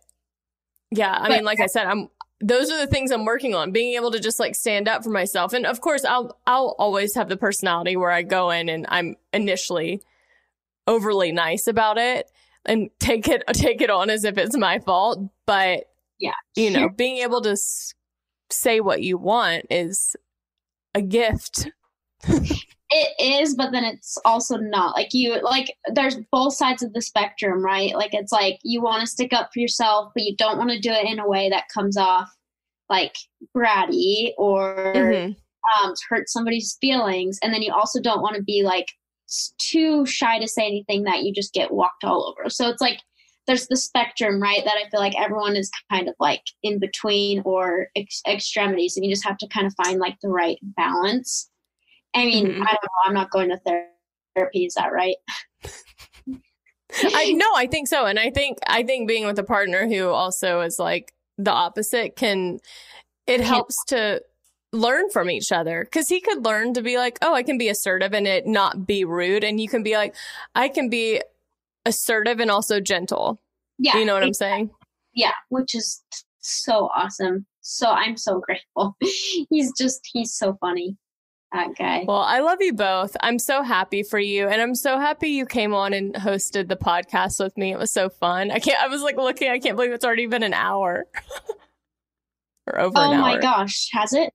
[0.97, 2.09] yeah, I But- mean, like I said, I'm
[2.41, 5.09] those are the things I'm working on, being able to just like stand up for
[5.09, 5.53] myself.
[5.53, 9.15] And of course, I'll I'll always have the personality where I go in and I'm
[9.33, 10.01] initially
[10.87, 12.29] overly nice about it
[12.65, 15.19] and take it take it on as if it's my fault.
[15.45, 15.85] But
[16.19, 17.93] yeah, you know, being able to s-
[18.51, 20.15] say what you want is
[20.93, 21.69] a gift.
[22.91, 24.95] It is, but then it's also not.
[24.95, 27.95] Like you like there's both sides of the spectrum, right?
[27.95, 30.79] Like it's like you want to stick up for yourself, but you don't want to
[30.79, 32.29] do it in a way that comes off
[32.87, 33.15] like
[33.57, 35.35] bratty or Mhm.
[35.81, 37.39] um hurt somebody's feelings.
[37.41, 38.87] And then you also don't want to be like
[39.59, 42.49] too shy to say anything that you just get walked all over.
[42.49, 42.99] So it's like
[43.47, 44.63] there's the spectrum, right?
[44.65, 49.05] That I feel like everyone is kind of like in between or ex- extremities, and
[49.05, 51.49] you just have to kind of find like the right balance.
[52.15, 52.61] I mean, Mhm.
[52.61, 53.05] I don't know.
[53.05, 53.89] I'm not going to ther-
[54.35, 54.65] therapy.
[54.65, 55.15] Is that right?
[57.03, 60.09] I no, I think so, and I think I think being with a partner who
[60.09, 62.59] also is like the opposite can
[63.27, 64.21] it helps to
[64.75, 67.69] learn from each other because he could learn to be like, oh, I can be
[67.69, 70.15] assertive and it not be rude, and you can be like,
[70.53, 71.21] I can be
[71.85, 73.41] assertive and also gentle.
[73.77, 74.71] Yeah, you know what I'm saying?
[75.13, 76.03] Yeah, which is
[76.39, 77.45] so awesome.
[77.61, 78.95] So I'm so grateful.
[79.49, 80.97] he's just he's so funny.
[81.53, 82.03] That guy.
[82.05, 83.15] Well, I love you both.
[83.21, 86.75] I'm so happy for you, and I'm so happy you came on and hosted the
[86.75, 87.71] podcast with me.
[87.71, 88.51] It was so fun.
[88.51, 88.81] I can't.
[88.81, 89.49] I was like looking.
[89.49, 91.05] I can't believe it's already been an hour
[92.67, 93.21] or over oh an hour.
[93.21, 94.33] my gosh, has it?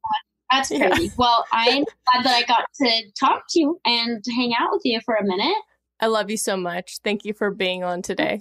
[0.50, 0.88] That's Yeah.
[0.88, 1.10] crazy.
[1.16, 5.00] Well, I'm glad that I got to talk to you and hang out with you
[5.04, 5.56] for a minute.
[6.00, 6.98] I love you so much.
[7.04, 8.40] Thank you for being on today.